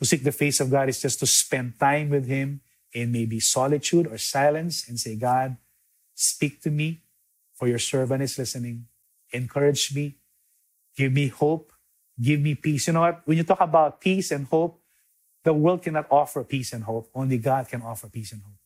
To 0.00 0.04
seek 0.04 0.24
the 0.24 0.32
face 0.32 0.60
of 0.60 0.70
God 0.70 0.88
is 0.88 1.00
just 1.00 1.20
to 1.20 1.26
spend 1.26 1.78
time 1.78 2.10
with 2.10 2.26
Him 2.26 2.60
in 2.92 3.12
maybe 3.12 3.40
solitude 3.40 4.06
or 4.06 4.18
silence 4.18 4.88
and 4.88 4.98
say, 4.98 5.16
God, 5.16 5.56
speak 6.14 6.62
to 6.62 6.70
me, 6.70 7.02
for 7.54 7.68
your 7.68 7.78
servant 7.78 8.22
is 8.22 8.38
listening. 8.38 8.86
Encourage 9.32 9.94
me. 9.94 10.16
Give 10.96 11.12
me 11.12 11.28
hope. 11.28 11.72
Give 12.20 12.40
me 12.40 12.54
peace. 12.54 12.86
You 12.86 12.94
know 12.94 13.00
what? 13.00 13.22
When 13.24 13.36
you 13.36 13.44
talk 13.44 13.60
about 13.60 14.00
peace 14.00 14.30
and 14.30 14.46
hope, 14.46 14.80
the 15.44 15.52
world 15.52 15.82
cannot 15.82 16.06
offer 16.10 16.42
peace 16.42 16.72
and 16.72 16.84
hope. 16.84 17.08
Only 17.14 17.38
God 17.38 17.68
can 17.68 17.82
offer 17.82 18.08
peace 18.08 18.32
and 18.32 18.42
hope. 18.42 18.58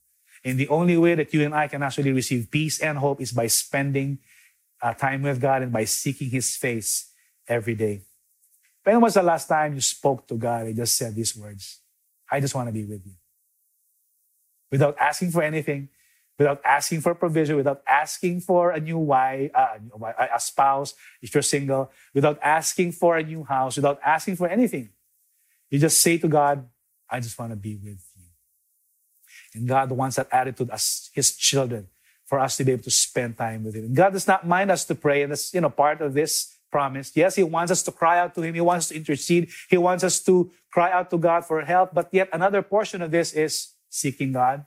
And 0.45 0.59
the 0.59 0.69
only 0.69 0.97
way 0.97 1.15
that 1.15 1.33
you 1.33 1.45
and 1.45 1.55
I 1.55 1.69
can 1.69 1.83
actually 1.83 2.13
receive 2.13 2.51
peace 2.51 2.81
and 2.81 2.99
hope 2.99 3.21
is 3.21 3.33
by 3.33 3.47
spending 3.47 4.19
uh, 4.81 4.95
time 4.95 5.23
with 5.23 5.41
God 5.41 5.63
and 5.63 5.73
by 5.73 5.85
seeking 5.85 6.31
His 6.31 6.57
face 6.57 7.13
every 7.47 7.75
day. 7.75 8.03
When 8.85 9.01
was 9.01 9.15
the 9.15 9.23
last 9.23 9.47
time 9.47 9.75
you 9.75 9.81
spoke 9.81 10.27
to 10.29 10.35
God 10.35 10.67
and 10.67 10.77
just 10.77 10.97
said 10.97 11.15
these 11.15 11.37
words? 11.37 11.81
I 12.31 12.41
just 12.41 12.55
want 12.55 12.69
to 12.69 12.73
be 12.73 12.85
with 12.85 13.07
you. 13.07 13.13
Without 14.71 14.97
asking 14.99 15.31
for 15.31 15.43
anything, 15.43 15.89
without 16.39 16.61
asking 16.65 17.01
for 17.03 17.15
provision, 17.15 17.57
without 17.57 17.83
asking 17.87 18.41
for 18.41 18.71
a 18.71 18.81
new 18.81 18.99
wife, 18.99 19.51
uh, 19.55 19.79
a 20.35 20.41
spouse, 20.41 20.95
if 21.21 21.35
you're 21.35 21.43
single, 21.43 21.91
without 22.15 22.39
asking 22.43 22.93
for 22.93 23.17
a 23.17 23.23
new 23.23 23.45
house, 23.45 23.77
without 23.77 24.01
asking 24.05 24.37
for 24.37 24.49
anything. 24.49 24.89
You 25.71 25.79
just 25.79 26.01
say 26.01 26.19
to 26.19 26.29
God, 26.29 26.67
I 27.09 27.21
just 27.21 27.39
want 27.39 27.53
to 27.53 27.57
be 27.57 27.77
with 27.77 28.03
you. 28.17 28.25
And 29.55 29.69
God 29.69 29.91
wants 29.91 30.17
that 30.17 30.29
attitude 30.33 30.71
as 30.71 31.11
His 31.13 31.37
children 31.37 31.89
for 32.25 32.41
us 32.41 32.57
to 32.57 32.65
be 32.65 32.73
able 32.73 32.85
to 32.85 32.91
spend 32.91 33.37
time 33.37 33.65
with 33.65 33.75
Him. 33.75 33.93
God 33.93 34.15
does 34.15 34.27
not 34.27 34.47
mind 34.47 34.71
us 34.71 34.85
to 34.87 34.95
pray, 34.95 35.23
and 35.23 35.31
that's 35.31 35.53
you 35.53 35.61
know 35.61 35.71
part 35.71 36.01
of 36.01 36.15
this 36.15 36.57
promise. 36.73 37.13
Yes, 37.15 37.37
He 37.37 37.45
wants 37.45 37.71
us 37.71 37.83
to 37.85 37.93
cry 37.93 38.19
out 38.19 38.35
to 38.35 38.43
Him. 38.43 38.55
He 38.55 38.61
wants 38.61 38.89
to 38.89 38.97
intercede. 38.97 39.51
He 39.69 39.77
wants 39.77 40.03
us 40.03 40.21
to 40.25 40.51
cry 40.73 40.91
out 40.91 41.11
to 41.11 41.19
God 41.19 41.45
for 41.45 41.61
help. 41.61 41.95
But 41.95 42.09
yet 42.11 42.29
another 42.33 42.63
portion 42.63 43.03
of 43.03 43.11
this 43.11 43.33
is 43.35 43.75
seeking 43.91 44.33
God, 44.33 44.65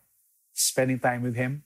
spending 0.54 1.00
time 1.00 1.24
with 1.24 1.36
Him, 1.36 1.64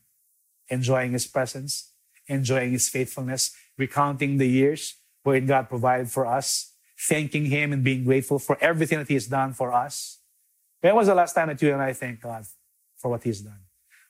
enjoying 0.69 1.12
His 1.12 1.28
presence, 1.28 1.91
enjoying 2.28 2.71
His 2.71 2.88
faithfulness, 2.88 3.52
recounting 3.78 4.38
the 4.38 4.47
years 4.47 4.95
wherein 5.23 5.45
God 5.45 5.69
provided 5.69 6.10
for 6.10 6.25
us, 6.25 6.73
thanking 6.97 7.45
Him 7.45 7.73
and 7.73 7.84
being 7.84 8.06
grateful 8.06 8.39
for 8.39 8.58
everything 8.62 8.97
that 8.97 9.08
He 9.08 9.13
has 9.13 9.28
done 9.28 9.54
for 9.54 9.73
us. 9.73 10.19
When 10.82 10.95
was 10.95 11.08
the 11.08 11.15
last 11.15 11.34
time 11.34 11.49
that 11.49 11.62
you 11.62 11.73
and 11.73 11.82
I 11.82 11.93
thank 11.93 12.21
God 12.21 12.45
for 12.97 13.12
what 13.12 13.23
He's 13.23 13.41
done? 13.41 13.60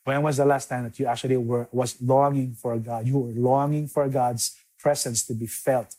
When 0.03 0.21
was 0.21 0.37
the 0.37 0.45
last 0.45 0.69
time 0.69 0.83
that 0.83 0.97
you 0.99 1.05
actually 1.05 1.37
were 1.37 1.67
was 1.71 2.01
longing 2.01 2.53
for 2.53 2.77
God? 2.77 3.05
You 3.07 3.17
were 3.17 3.31
longing 3.31 3.87
for 3.87 4.07
God's 4.07 4.55
presence 4.79 5.25
to 5.27 5.33
be 5.33 5.45
felt, 5.45 5.95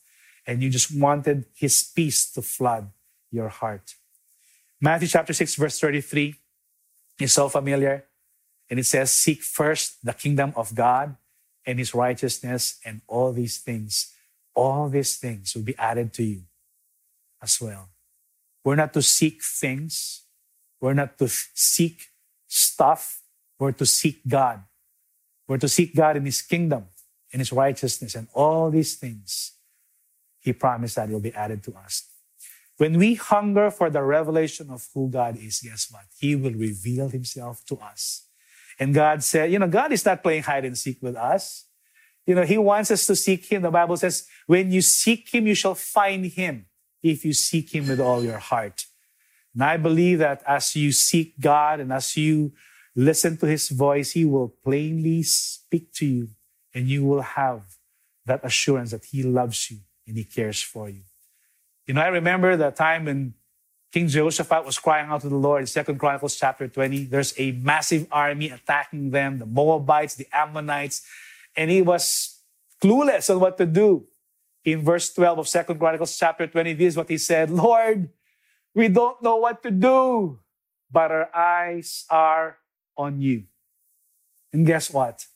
and 0.51 0.65
you 0.65 0.69
just 0.69 0.93
wanted 0.93 1.45
His 1.55 1.81
peace 1.95 2.29
to 2.33 2.43
flood 2.43 2.91
your 3.31 3.49
heart. 3.49 3.95
Matthew 4.81 5.07
chapter 5.07 5.33
6, 5.33 5.55
verse 5.55 5.79
33 5.79 6.35
is 7.21 7.33
so 7.33 7.49
familiar. 7.49 8.07
And 8.69 8.81
it 8.81 8.85
says, 8.85 9.13
Seek 9.13 9.43
first 9.43 10.05
the 10.05 10.13
kingdom 10.13 10.53
of 10.57 10.75
God 10.75 11.15
and 11.65 11.79
his 11.79 11.95
righteousness, 11.95 12.81
and 12.85 13.01
all 13.07 13.33
these 13.33 13.59
things, 13.59 14.13
all 14.53 14.89
these 14.89 15.19
things 15.19 15.55
will 15.55 15.63
be 15.63 15.79
added 15.79 16.13
to 16.15 16.25
you 16.25 16.43
as 17.41 17.61
well. 17.61 17.91
We're 18.65 18.75
not 18.75 18.93
to 18.95 19.03
seek 19.03 19.45
things, 19.45 20.25
we're 20.81 20.95
not 20.95 21.17
to 21.19 21.29
seek 21.29 22.09
stuff, 22.49 23.23
we're 23.61 23.73
to 23.73 23.87
seek 23.87 24.27
God. 24.27 24.65
We're 25.47 25.59
to 25.59 25.69
seek 25.69 25.95
God 25.95 26.17
in 26.17 26.25
his 26.25 26.43
kingdom, 26.43 26.87
in 27.31 27.39
his 27.39 27.53
righteousness, 27.53 28.17
and 28.17 28.27
all 28.35 28.71
these 28.71 28.97
things. 28.97 29.53
He 30.41 30.53
promised 30.53 30.97
that 30.97 31.11
it 31.11 31.13
will 31.13 31.21
be 31.21 31.35
added 31.35 31.63
to 31.65 31.75
us. 31.75 32.09
When 32.79 32.97
we 32.97 33.15
hunger 33.15 33.71
for 33.71 33.91
the 33.91 34.03
revelation 34.03 34.71
of 34.71 34.89
who 34.95 35.11
God 35.11 35.37
is, 35.37 35.61
guess 35.61 35.89
what? 35.91 36.05
He 36.19 36.35
will 36.35 36.55
reveal 36.55 37.11
himself 37.11 37.63
to 37.67 37.77
us. 37.77 38.27
And 38.79 38.95
God 38.95 39.23
said, 39.23 39.53
you 39.53 39.59
know, 39.59 39.69
God 39.69 39.93
is 39.93 40.05
not 40.07 40.23
playing 40.23 40.45
hide 40.45 40.65
and 40.65 40.77
seek 40.77 41.03
with 41.03 41.15
us. 41.15 41.67
You 42.27 42.35
know, 42.35 42.45
He 42.45 42.57
wants 42.57 42.91
us 42.91 43.07
to 43.07 43.15
seek 43.15 43.45
Him. 43.45 43.63
The 43.63 43.71
Bible 43.71 43.99
says, 43.99 44.27
when 44.47 44.73
you 44.73 44.81
seek 44.81 45.29
Him, 45.35 45.47
you 45.47 45.55
shall 45.55 45.75
find 45.75 46.25
Him 46.25 46.67
if 47.03 47.25
you 47.25 47.35
seek 47.35 47.75
Him 47.75 47.89
with 47.89 48.01
all 48.01 48.25
your 48.25 48.39
heart. 48.39 48.87
And 49.53 49.63
I 49.63 49.77
believe 49.77 50.21
that 50.21 50.43
as 50.47 50.75
you 50.75 50.93
seek 50.93 51.39
God 51.39 51.81
and 51.81 51.93
as 51.93 52.17
you 52.17 52.53
listen 52.97 53.37
to 53.39 53.47
His 53.47 53.69
voice, 53.69 54.13
He 54.13 54.25
will 54.25 54.55
plainly 54.65 55.23
speak 55.23 55.93
to 55.95 56.07
you 56.07 56.29
and 56.73 56.89
you 56.89 57.05
will 57.05 57.23
have 57.23 57.77
that 58.25 58.41
assurance 58.43 58.93
that 58.93 59.05
He 59.05 59.23
loves 59.23 59.71
you 59.71 59.81
and 60.07 60.17
He 60.17 60.25
cares 60.25 60.61
for 60.63 60.89
you. 60.89 61.03
You 61.87 61.95
know, 61.95 62.03
I 62.03 62.09
remember 62.09 62.57
the 62.57 62.71
time 62.71 63.07
when 63.07 63.35
King 63.93 64.07
Jehoshaphat 64.07 64.65
was 64.65 64.79
crying 64.79 65.11
out 65.11 65.23
to 65.23 65.29
the 65.29 65.37
Lord 65.37 65.63
in 65.63 65.67
Second 65.67 65.99
Chronicles 65.99 66.37
chapter 66.37 66.69
20. 66.69 67.05
There's 67.07 67.35
a 67.37 67.53
massive 67.53 68.07
army 68.13 68.51
attacking 68.51 69.11
them, 69.11 69.39
the 69.39 69.47
Moabites, 69.47 70.15
the 70.15 70.29
Ammonites, 70.33 71.03
and 71.57 71.71
he 71.71 71.83
was 71.83 72.41
clueless 72.81 73.29
on 73.29 73.41
what 73.41 73.59
to 73.59 73.67
do. 73.67 74.07
In 74.65 74.83
verse 74.85 75.13
12 75.13 75.39
of 75.39 75.49
Second 75.49 75.79
Chronicles 75.79 76.17
chapter 76.17 76.47
20, 76.47 76.75
this 76.75 76.89
is 76.89 76.97
what 76.97 77.09
he 77.09 77.19
said, 77.19 77.51
Lord, 77.51 78.11
we 78.75 78.89
don't 78.89 79.21
know 79.23 79.37
what 79.37 79.63
to 79.65 79.71
do, 79.71 80.39
but 80.91 81.11
our 81.11 81.35
eyes 81.35 82.05
are 82.11 82.59
on 82.97 83.21
you. 83.21 83.45
And 84.53 84.67
guess 84.67 84.91
what? 84.91 85.27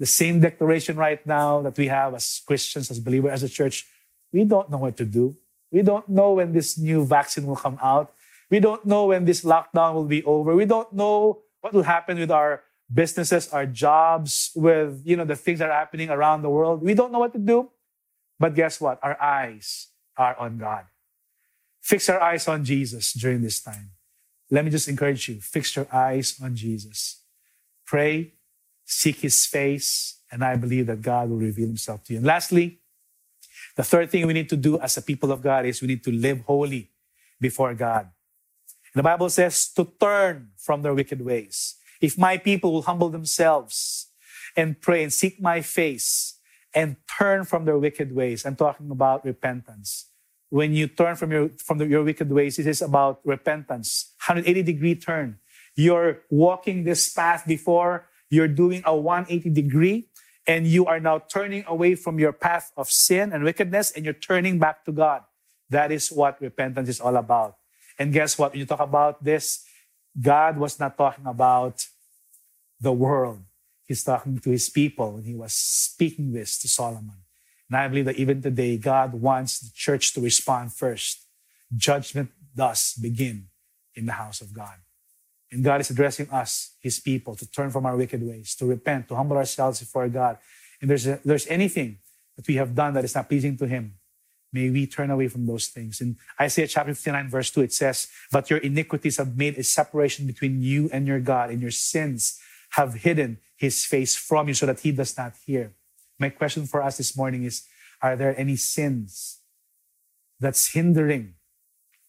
The 0.00 0.06
same 0.06 0.40
declaration 0.40 0.96
right 0.96 1.24
now 1.26 1.60
that 1.62 1.76
we 1.76 1.86
have 1.86 2.14
as 2.14 2.42
Christians, 2.46 2.90
as 2.90 2.98
believers, 2.98 3.32
as 3.32 3.42
a 3.42 3.48
church, 3.48 3.86
we 4.32 4.44
don't 4.44 4.70
know 4.70 4.78
what 4.78 4.96
to 4.96 5.04
do. 5.04 5.36
We 5.70 5.82
don't 5.82 6.08
know 6.08 6.32
when 6.32 6.52
this 6.52 6.78
new 6.78 7.04
vaccine 7.04 7.46
will 7.46 7.56
come 7.56 7.78
out. 7.82 8.12
We 8.50 8.58
don't 8.58 8.84
know 8.84 9.06
when 9.06 9.26
this 9.26 9.44
lockdown 9.44 9.94
will 9.94 10.08
be 10.08 10.24
over. 10.24 10.56
We 10.56 10.64
don't 10.64 10.92
know 10.92 11.42
what 11.60 11.72
will 11.72 11.84
happen 11.84 12.18
with 12.18 12.30
our 12.30 12.64
businesses, 12.92 13.52
our 13.52 13.66
jobs, 13.66 14.50
with 14.56 15.02
you 15.04 15.16
know 15.16 15.24
the 15.24 15.36
things 15.36 15.60
that 15.60 15.70
are 15.70 15.78
happening 15.78 16.10
around 16.10 16.42
the 16.42 16.50
world. 16.50 16.82
We 16.82 16.94
don't 16.94 17.12
know 17.12 17.20
what 17.20 17.32
to 17.34 17.38
do. 17.38 17.70
But 18.40 18.54
guess 18.54 18.80
what? 18.80 18.98
Our 19.02 19.20
eyes 19.20 19.88
are 20.16 20.34
on 20.38 20.56
God. 20.56 20.86
Fix 21.82 22.08
our 22.08 22.20
eyes 22.20 22.48
on 22.48 22.64
Jesus 22.64 23.12
during 23.12 23.42
this 23.42 23.60
time. 23.60 23.90
Let 24.50 24.64
me 24.64 24.70
just 24.70 24.88
encourage 24.88 25.28
you. 25.28 25.40
Fix 25.40 25.76
your 25.76 25.86
eyes 25.92 26.40
on 26.42 26.56
Jesus. 26.56 27.22
Pray, 27.86 28.32
seek 28.90 29.20
his 29.20 29.46
face, 29.46 30.18
and 30.32 30.44
I 30.44 30.56
believe 30.56 30.86
that 30.86 31.00
God 31.00 31.30
will 31.30 31.38
reveal 31.38 31.68
himself 31.68 32.02
to 32.04 32.12
you. 32.12 32.18
And 32.18 32.26
lastly, 32.26 32.80
the 33.76 33.84
third 33.84 34.10
thing 34.10 34.26
we 34.26 34.32
need 34.32 34.48
to 34.48 34.56
do 34.56 34.80
as 34.80 34.96
a 34.96 35.02
people 35.02 35.30
of 35.30 35.42
God 35.42 35.64
is 35.64 35.80
we 35.80 35.88
need 35.88 36.02
to 36.04 36.12
live 36.12 36.40
holy 36.40 36.90
before 37.40 37.72
God. 37.74 38.10
The 38.94 39.02
Bible 39.02 39.30
says 39.30 39.72
to 39.74 39.84
turn 40.00 40.50
from 40.58 40.82
their 40.82 40.92
wicked 40.92 41.24
ways. 41.24 41.76
If 42.00 42.18
my 42.18 42.36
people 42.36 42.72
will 42.72 42.82
humble 42.82 43.10
themselves 43.10 44.10
and 44.56 44.80
pray 44.80 45.04
and 45.04 45.12
seek 45.12 45.40
my 45.40 45.60
face 45.60 46.40
and 46.74 46.96
turn 47.06 47.44
from 47.44 47.64
their 47.64 47.78
wicked 47.78 48.12
ways, 48.14 48.44
I'm 48.44 48.56
talking 48.56 48.90
about 48.90 49.24
repentance. 49.24 50.10
When 50.48 50.74
you 50.74 50.88
turn 50.88 51.14
from 51.14 51.30
your 51.30 51.50
from 51.64 51.78
the, 51.78 51.86
your 51.86 52.02
wicked 52.02 52.32
ways, 52.32 52.58
it 52.58 52.66
is 52.66 52.82
about 52.82 53.20
repentance. 53.24 54.14
180 54.26 54.64
degree 54.64 54.96
turn. 54.96 55.38
You're 55.76 56.22
walking 56.28 56.82
this 56.82 57.08
path 57.12 57.46
before 57.46 58.09
you're 58.30 58.48
doing 58.48 58.82
a 58.86 58.96
180 58.96 59.50
degree 59.50 60.08
and 60.46 60.66
you 60.66 60.86
are 60.86 61.00
now 61.00 61.18
turning 61.18 61.64
away 61.66 61.94
from 61.94 62.18
your 62.18 62.32
path 62.32 62.72
of 62.76 62.90
sin 62.90 63.32
and 63.32 63.44
wickedness 63.44 63.90
and 63.90 64.04
you're 64.04 64.14
turning 64.14 64.58
back 64.58 64.84
to 64.84 64.92
God. 64.92 65.22
That 65.68 65.92
is 65.92 66.10
what 66.10 66.40
repentance 66.40 66.88
is 66.88 67.00
all 67.00 67.16
about. 67.16 67.56
And 67.98 68.12
guess 68.12 68.38
what? 68.38 68.52
When 68.52 68.60
you 68.60 68.66
talk 68.66 68.80
about 68.80 69.22
this, 69.22 69.64
God 70.20 70.56
was 70.56 70.80
not 70.80 70.96
talking 70.96 71.26
about 71.26 71.84
the 72.80 72.92
world. 72.92 73.42
He's 73.84 74.02
talking 74.02 74.38
to 74.38 74.50
his 74.50 74.70
people 74.70 75.16
and 75.16 75.26
he 75.26 75.34
was 75.34 75.52
speaking 75.52 76.32
this 76.32 76.58
to 76.60 76.68
Solomon. 76.68 77.16
And 77.68 77.76
I 77.76 77.86
believe 77.86 78.06
that 78.06 78.16
even 78.16 78.42
today, 78.42 78.76
God 78.78 79.14
wants 79.14 79.60
the 79.60 79.70
church 79.74 80.12
to 80.14 80.20
respond 80.20 80.72
first. 80.72 81.26
Judgment 81.76 82.30
thus 82.54 82.94
begin 82.94 83.46
in 83.94 84.06
the 84.06 84.12
house 84.12 84.40
of 84.40 84.52
God. 84.52 84.74
And 85.52 85.64
God 85.64 85.80
is 85.80 85.90
addressing 85.90 86.30
us, 86.30 86.76
His 86.80 87.00
people, 87.00 87.34
to 87.36 87.50
turn 87.50 87.70
from 87.70 87.86
our 87.86 87.96
wicked 87.96 88.22
ways, 88.22 88.54
to 88.56 88.66
repent, 88.66 89.08
to 89.08 89.16
humble 89.16 89.36
ourselves 89.36 89.80
before 89.80 90.08
God. 90.08 90.38
And 90.80 90.88
there's, 90.88 91.06
a, 91.06 91.20
there's 91.24 91.46
anything 91.48 91.98
that 92.36 92.46
we 92.46 92.54
have 92.56 92.74
done 92.74 92.94
that 92.94 93.04
is 93.04 93.14
not 93.14 93.28
pleasing 93.28 93.56
to 93.58 93.66
Him, 93.66 93.94
may 94.52 94.70
we 94.70 94.86
turn 94.86 95.10
away 95.10 95.28
from 95.28 95.46
those 95.46 95.68
things. 95.68 96.00
In 96.00 96.16
Isaiah 96.40 96.66
chapter 96.66 96.94
59, 96.94 97.28
verse 97.28 97.50
2, 97.50 97.62
it 97.62 97.72
says, 97.72 98.08
But 98.32 98.50
your 98.50 98.58
iniquities 98.60 99.16
have 99.18 99.36
made 99.36 99.58
a 99.58 99.62
separation 99.62 100.26
between 100.26 100.62
you 100.62 100.88
and 100.92 101.06
your 101.06 101.20
God, 101.20 101.50
and 101.50 101.60
your 101.60 101.70
sins 101.70 102.38
have 102.70 102.94
hidden 102.94 103.38
His 103.56 103.84
face 103.84 104.16
from 104.16 104.48
you 104.48 104.54
so 104.54 104.66
that 104.66 104.80
He 104.80 104.92
does 104.92 105.16
not 105.16 105.34
hear. 105.44 105.74
My 106.18 106.30
question 106.30 106.66
for 106.66 106.82
us 106.82 106.98
this 106.98 107.16
morning 107.16 107.44
is 107.44 107.62
Are 108.02 108.16
there 108.16 108.38
any 108.38 108.56
sins 108.56 109.40
that's 110.38 110.72
hindering 110.72 111.34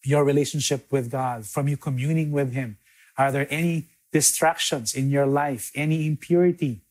your 0.04 0.24
relationship 0.24 0.90
with 0.90 1.10
God, 1.10 1.46
from 1.46 1.68
you 1.68 1.76
communing 1.76 2.32
with 2.32 2.52
Him? 2.52 2.78
Are 3.16 3.32
there 3.32 3.46
any 3.50 3.88
distractions 4.12 4.94
in 4.94 5.10
your 5.10 5.26
life, 5.26 5.70
any 5.74 6.06
impurity, 6.06 6.82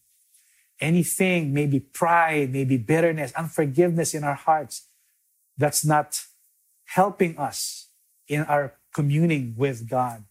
anything, 0.79 1.53
maybe 1.53 1.79
pride, 1.79 2.51
maybe 2.51 2.77
bitterness, 2.77 3.31
unforgiveness 3.33 4.13
in 4.13 4.23
our 4.23 4.35
hearts 4.35 4.87
that's 5.57 5.85
not 5.85 6.23
helping 6.85 7.37
us 7.37 7.89
in 8.27 8.41
our 8.43 8.73
communing 8.93 9.53
with 9.57 9.89
God? 9.89 10.23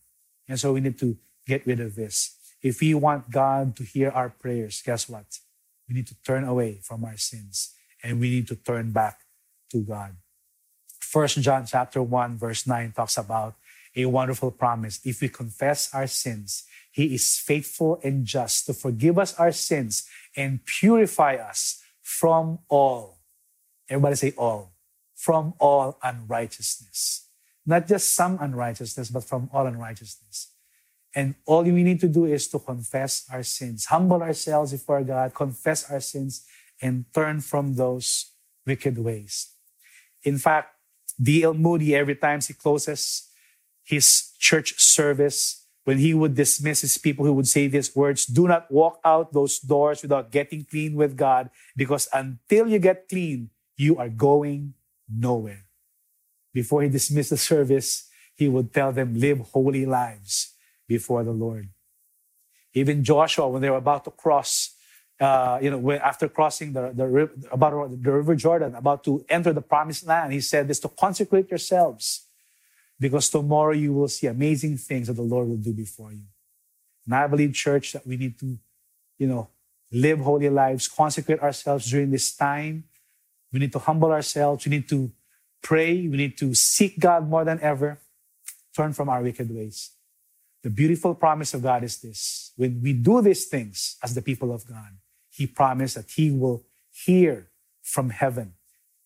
And 0.49 0.59
so 0.59 0.73
we 0.73 0.81
need 0.81 0.99
to 0.99 1.17
get 1.47 1.67
rid 1.67 1.81
of 1.81 1.95
this. 1.95 2.37
If 2.63 2.81
we 2.81 2.93
want 2.95 3.31
God 3.31 3.77
to 3.77 3.85
hear 3.85 4.11
our 4.11 4.29
prayers, 4.29 4.83
guess 4.85 5.09
what? 5.09 5.39
We 5.89 5.95
need 5.95 6.07
to 6.09 6.17
turn 6.23 6.45
away 6.45 6.81
from 6.83 7.05
our 7.05 7.17
sins 7.17 7.75
and 8.03 8.21
we 8.21 8.31
need 8.31 8.49
to 8.49 8.57
turn 8.57 8.93
back 8.93 9.21
to 9.71 9.81
God. 9.81 10.17
First 10.99 11.41
John 11.41 11.67
chapter 11.67 12.03
1 12.03 12.39
verse 12.39 12.67
9 12.67 12.93
talks 12.93 13.17
about 13.17 13.55
a 13.97 14.07
wonderful 14.07 14.51
promise. 14.51 15.01
If 15.05 15.21
we 15.21 15.29
confess 15.29 15.93
our 15.95 16.07
sins, 16.07 16.65
he 16.93 17.15
is 17.15 17.39
faithful 17.39 18.01
and 18.03 18.25
just 18.25 18.67
to 18.67 18.75
forgive 18.75 19.19
us 19.19 19.35
our 19.39 19.53
sins 19.53 20.09
and 20.37 20.65
purify 20.65 21.37
us 21.37 21.83
from 22.03 22.59
all. 22.69 23.19
Everybody 23.89 24.17
say 24.17 24.33
all. 24.37 24.73
From 25.15 25.55
all 25.59 25.99
unrighteousness. 26.03 27.29
Not 27.67 27.87
just 27.87 28.15
some 28.15 28.39
unrighteousness, 28.41 29.11
but 29.11 29.25
from 29.25 29.51
all 29.53 29.67
unrighteousness. 29.67 30.53
And 31.15 31.35
all 31.45 31.63
we 31.63 31.83
need 31.83 32.01
to 32.01 32.09
do 32.09 32.25
is 32.25 32.49
to 32.49 32.59
confess 32.59 33.27
our 33.33 33.43
sins, 33.43 33.87
humble 33.87 34.23
ourselves 34.23 34.73
before 34.73 35.03
God, 35.03 35.35
confess 35.35 35.91
our 35.91 36.01
sins, 36.01 36.47
and 36.81 37.05
turn 37.13 37.41
from 37.41 37.75
those 37.75 38.33
wicked 38.67 38.97
ways. 38.97 39.53
In 40.23 40.39
fact, 40.39 40.77
D.L. 41.21 41.55
Moody, 41.55 41.95
every 41.95 42.15
time 42.15 42.41
he 42.41 42.55
closes 42.55 43.30
his 43.85 44.33
church 44.39 44.75
service, 44.79 45.67
when 45.85 45.99
he 45.99 46.15
would 46.15 46.35
dismiss 46.35 46.83
his 46.83 46.99
people, 46.99 47.25
he 47.25 47.31
would 47.31 47.49
say 47.49 47.67
these 47.67 47.95
words 47.97 48.27
Do 48.27 48.47
not 48.47 48.71
walk 48.71 49.01
out 49.05 49.33
those 49.33 49.59
doors 49.59 50.03
without 50.03 50.31
getting 50.31 50.65
clean 50.65 50.95
with 50.95 51.17
God, 51.17 51.51
because 51.77 52.09
until 52.13 52.69
you 52.69 52.79
get 52.79 53.09
clean, 53.09 53.51
you 53.77 53.97
are 53.97 54.09
going 54.09 54.75
nowhere. 55.09 55.65
Before 56.53 56.83
he 56.83 56.89
dismissed 56.89 57.31
the 57.31 57.37
service, 57.37 58.09
he 58.35 58.49
would 58.49 58.73
tell 58.73 58.93
them, 58.93 59.15
Live 59.15 59.41
holy 59.53 59.87
lives 59.87 60.55
before 60.87 61.25
the 61.25 61.33
Lord. 61.33 61.69
Even 62.75 63.03
Joshua, 63.03 63.49
when 63.49 63.63
they 63.63 63.71
were 63.71 63.77
about 63.77 64.05
to 64.05 64.11
cross, 64.11 64.77
uh, 65.21 65.59
you 65.61 65.71
know, 65.71 65.93
after 65.93 66.29
crossing 66.29 66.73
the, 66.73 66.93
the, 66.95 67.31
about 67.51 67.91
the 67.91 68.13
river 68.13 68.35
Jordan, 68.37 68.75
about 68.75 69.03
to 69.05 69.25
enter 69.29 69.53
the 69.53 69.61
promised 69.61 70.07
land, 70.07 70.33
he 70.33 70.41
said 70.41 70.69
this 70.69 70.79
to 70.81 70.89
consecrate 70.89 71.51
yourselves 71.51 72.27
because 73.01 73.31
tomorrow 73.31 73.73
you 73.73 73.95
will 73.95 74.09
see 74.09 74.27
amazing 74.27 74.77
things 74.77 75.07
that 75.07 75.15
the 75.15 75.23
Lord 75.23 75.49
will 75.49 75.57
do 75.57 75.73
before 75.73 76.13
you. 76.13 76.27
And 77.07 77.15
I 77.15 77.27
believe, 77.27 77.55
church, 77.55 77.95
that 77.95 78.07
we 78.07 78.19
need 78.19 78.39
to, 78.41 78.59
you 79.19 79.27
know, 79.27 79.49
live 79.91 80.21
holy 80.21 80.51
lives, 80.51 80.87
consecrate 80.87 81.41
ourselves 81.41 81.91
during 81.91 82.11
this 82.11 82.37
time. 82.37 82.85
We 83.53 83.59
need 83.59 83.73
to 83.73 83.79
humble 83.79 84.13
ourselves. 84.13 84.67
We 84.67 84.71
need 84.71 84.89
to 84.91 85.11
pray. 85.63 86.07
We 86.07 86.17
need 86.17 86.37
to 86.39 86.55
seek 86.55 87.01
God 87.01 87.29
more 87.29 87.45
than 87.45 87.59
ever. 87.61 87.99
Turn 88.77 88.93
from 88.93 89.09
our 89.09 89.23
wicked 89.23 89.53
ways. 89.53 89.91
The 90.63 90.71
beautiful 90.71 91.15
promise 91.15 91.55
of 91.55 91.63
God 91.63 91.83
is 91.83 91.99
this. 92.01 92.53
When 92.57 92.83
we 92.83 92.93
do 92.93 93.23
these 93.23 93.47
things 93.47 93.97
as 94.05 94.15
the 94.15 94.23
people 94.23 94.53
of 94.53 94.67
God, 94.67 94.99
He 95.31 95.47
promised 95.47 95.95
that 95.95 96.11
He 96.11 96.31
will 96.31 96.65
hear 96.93 97.49
from 97.83 98.11
heaven. 98.11 98.53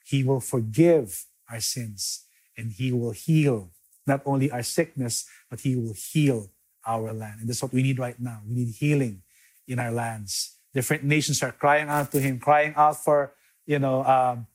He 0.05 0.25
will 0.25 0.41
forgive 0.41 1.27
our 1.49 1.61
sins 1.61 2.25
and 2.57 2.73
He 2.73 2.93
will 2.93 3.13
heal 3.13 3.71
not 4.07 4.23
only 4.25 4.51
our 4.51 4.63
sickness, 4.63 5.29
but 5.51 5.61
He 5.61 5.77
will 5.77 5.95
heal 5.95 6.51
our 6.87 7.13
land. 7.13 7.41
And 7.41 7.49
that's 7.49 7.63
what 7.63 7.73
we 7.73 7.83
need 7.83 7.99
right 7.99 8.19
now. 8.19 8.41
We 8.47 8.55
need 8.55 8.75
healing 8.75 9.23
in 9.67 9.79
our 9.79 9.91
lands. 9.91 10.57
Different 10.73 11.05
nations 11.05 11.43
are 11.43 11.53
crying 11.53 11.89
out 11.89 12.13
to 12.13 12.21
Him, 12.21 12.39
crying 12.39 12.75
out 12.77 13.03
for, 13.03 13.33
you 13.67 13.79
know, 13.79 14.05
um, 14.05 14.47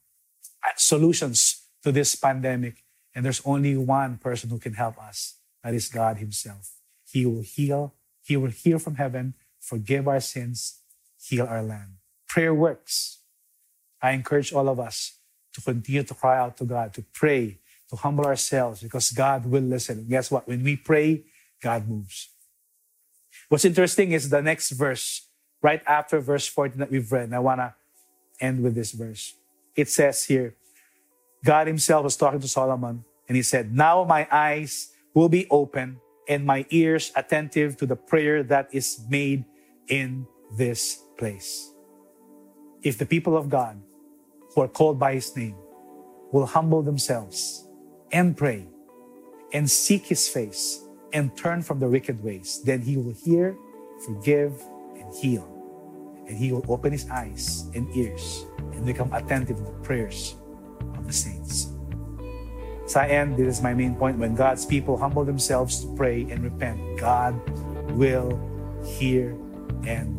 solutions 0.76 1.64
to 1.84 1.92
this 1.92 2.16
pandemic. 2.16 2.84
And 3.16 3.26
there's 3.26 3.42
only 3.46 3.76
one 3.76 4.18
person 4.18 4.50
who 4.50 4.60
can 4.60 4.74
help 4.74 4.98
us. 5.00 5.36
That 5.64 5.74
is 5.74 5.88
God 5.88 6.18
Himself. 6.18 6.72
He 7.10 7.26
will 7.26 7.42
heal. 7.42 7.96
He 8.22 8.38
will 8.38 8.52
heal 8.52 8.78
from 8.78 8.96
heaven, 8.96 9.34
forgive 9.60 10.08
our 10.08 10.20
sins, 10.20 10.82
heal 11.20 11.48
our 11.48 11.64
land. 11.64 11.98
Prayer 12.28 12.54
works. 12.54 13.20
I 14.02 14.12
encourage 14.12 14.54
all 14.54 14.70
of 14.70 14.80
us 14.80 15.18
to 15.54 15.62
continue 15.62 16.04
to 16.04 16.14
cry 16.14 16.38
out 16.38 16.58
to 16.58 16.66
God, 16.66 16.94
to 16.94 17.04
pray, 17.14 17.58
to 17.90 17.96
humble 17.96 18.26
ourselves 18.26 18.82
because 18.82 19.12
God 19.12 19.46
will 19.46 19.64
listen. 19.64 20.06
Guess 20.08 20.32
what? 20.32 20.48
When 20.48 20.64
we 20.64 20.76
pray, 20.76 21.24
God 21.62 21.88
moves. 21.88 22.30
What's 23.50 23.66
interesting 23.66 24.12
is 24.12 24.30
the 24.30 24.42
next 24.42 24.72
verse, 24.72 25.28
right 25.62 25.82
after 25.88 26.20
verse 26.20 26.48
14 26.48 26.78
that 26.80 26.92
we've 26.92 27.12
read. 27.12 27.26
And 27.26 27.36
I 27.36 27.40
want 27.40 27.60
to 27.62 27.74
end 28.40 28.64
with 28.64 28.76
this 28.76 28.92
verse. 28.92 29.34
It 29.76 29.90
says 29.90 30.26
here, 30.26 30.56
God 31.44 31.68
Himself 31.68 32.04
was 32.04 32.16
talking 32.16 32.40
to 32.40 32.48
Solomon, 32.48 33.04
and 33.28 33.36
He 33.36 33.42
said, 33.44 33.74
Now 33.74 34.04
my 34.04 34.28
eyes 34.32 34.92
will 35.14 35.30
be 35.30 35.48
open 35.50 36.00
and 36.28 36.46
my 36.46 36.66
ears 36.70 37.12
attentive 37.16 37.76
to 37.78 37.88
the 37.88 37.96
prayer 37.96 38.44
that 38.44 38.70
is 38.72 39.04
made 39.10 39.46
in 39.88 40.28
this 40.58 41.02
place. 41.18 41.74
If 42.84 42.98
the 42.98 43.06
people 43.06 43.36
of 43.36 43.50
God 43.50 43.82
who 44.54 44.62
are 44.62 44.68
called 44.68 45.00
by 45.00 45.16
His 45.16 45.36
name 45.36 45.56
will 46.32 46.46
humble 46.46 46.84
themselves 46.84 47.66
and 48.12 48.36
pray 48.36 48.68
and 49.54 49.70
seek 49.70 50.06
his 50.06 50.28
face 50.28 50.84
and 51.14 51.36
turn 51.36 51.62
from 51.62 51.80
the 51.80 51.88
wicked 51.88 52.24
ways, 52.24 52.62
then 52.64 52.82
he 52.82 52.98
will 52.98 53.14
hear, 53.14 53.58
forgive, 54.06 54.62
and 54.96 55.14
heal. 55.16 55.48
And 56.28 56.38
he 56.38 56.52
will 56.52 56.66
open 56.70 56.92
his 56.92 57.10
eyes 57.10 57.66
and 57.74 57.90
ears 57.96 58.46
and 58.74 58.86
become 58.86 59.12
attentive 59.14 59.58
to 59.58 59.64
the 59.64 59.72
prayers 59.82 60.36
of 60.98 61.08
the 61.08 61.14
saints. 61.14 61.74
As 62.86 62.96
I 62.96 63.08
end, 63.08 63.38
this 63.38 63.58
is 63.58 63.64
my 63.64 63.74
main 63.74 63.96
point. 63.96 64.18
When 64.18 64.36
God's 64.36 64.66
people 64.66 64.98
humble 64.98 65.26
themselves 65.26 65.82
to 65.82 65.96
pray 65.96 66.26
and 66.30 66.44
repent, 66.44 67.00
God 67.00 67.34
will 67.92 68.40
hear 68.84 69.38
and 69.86 70.19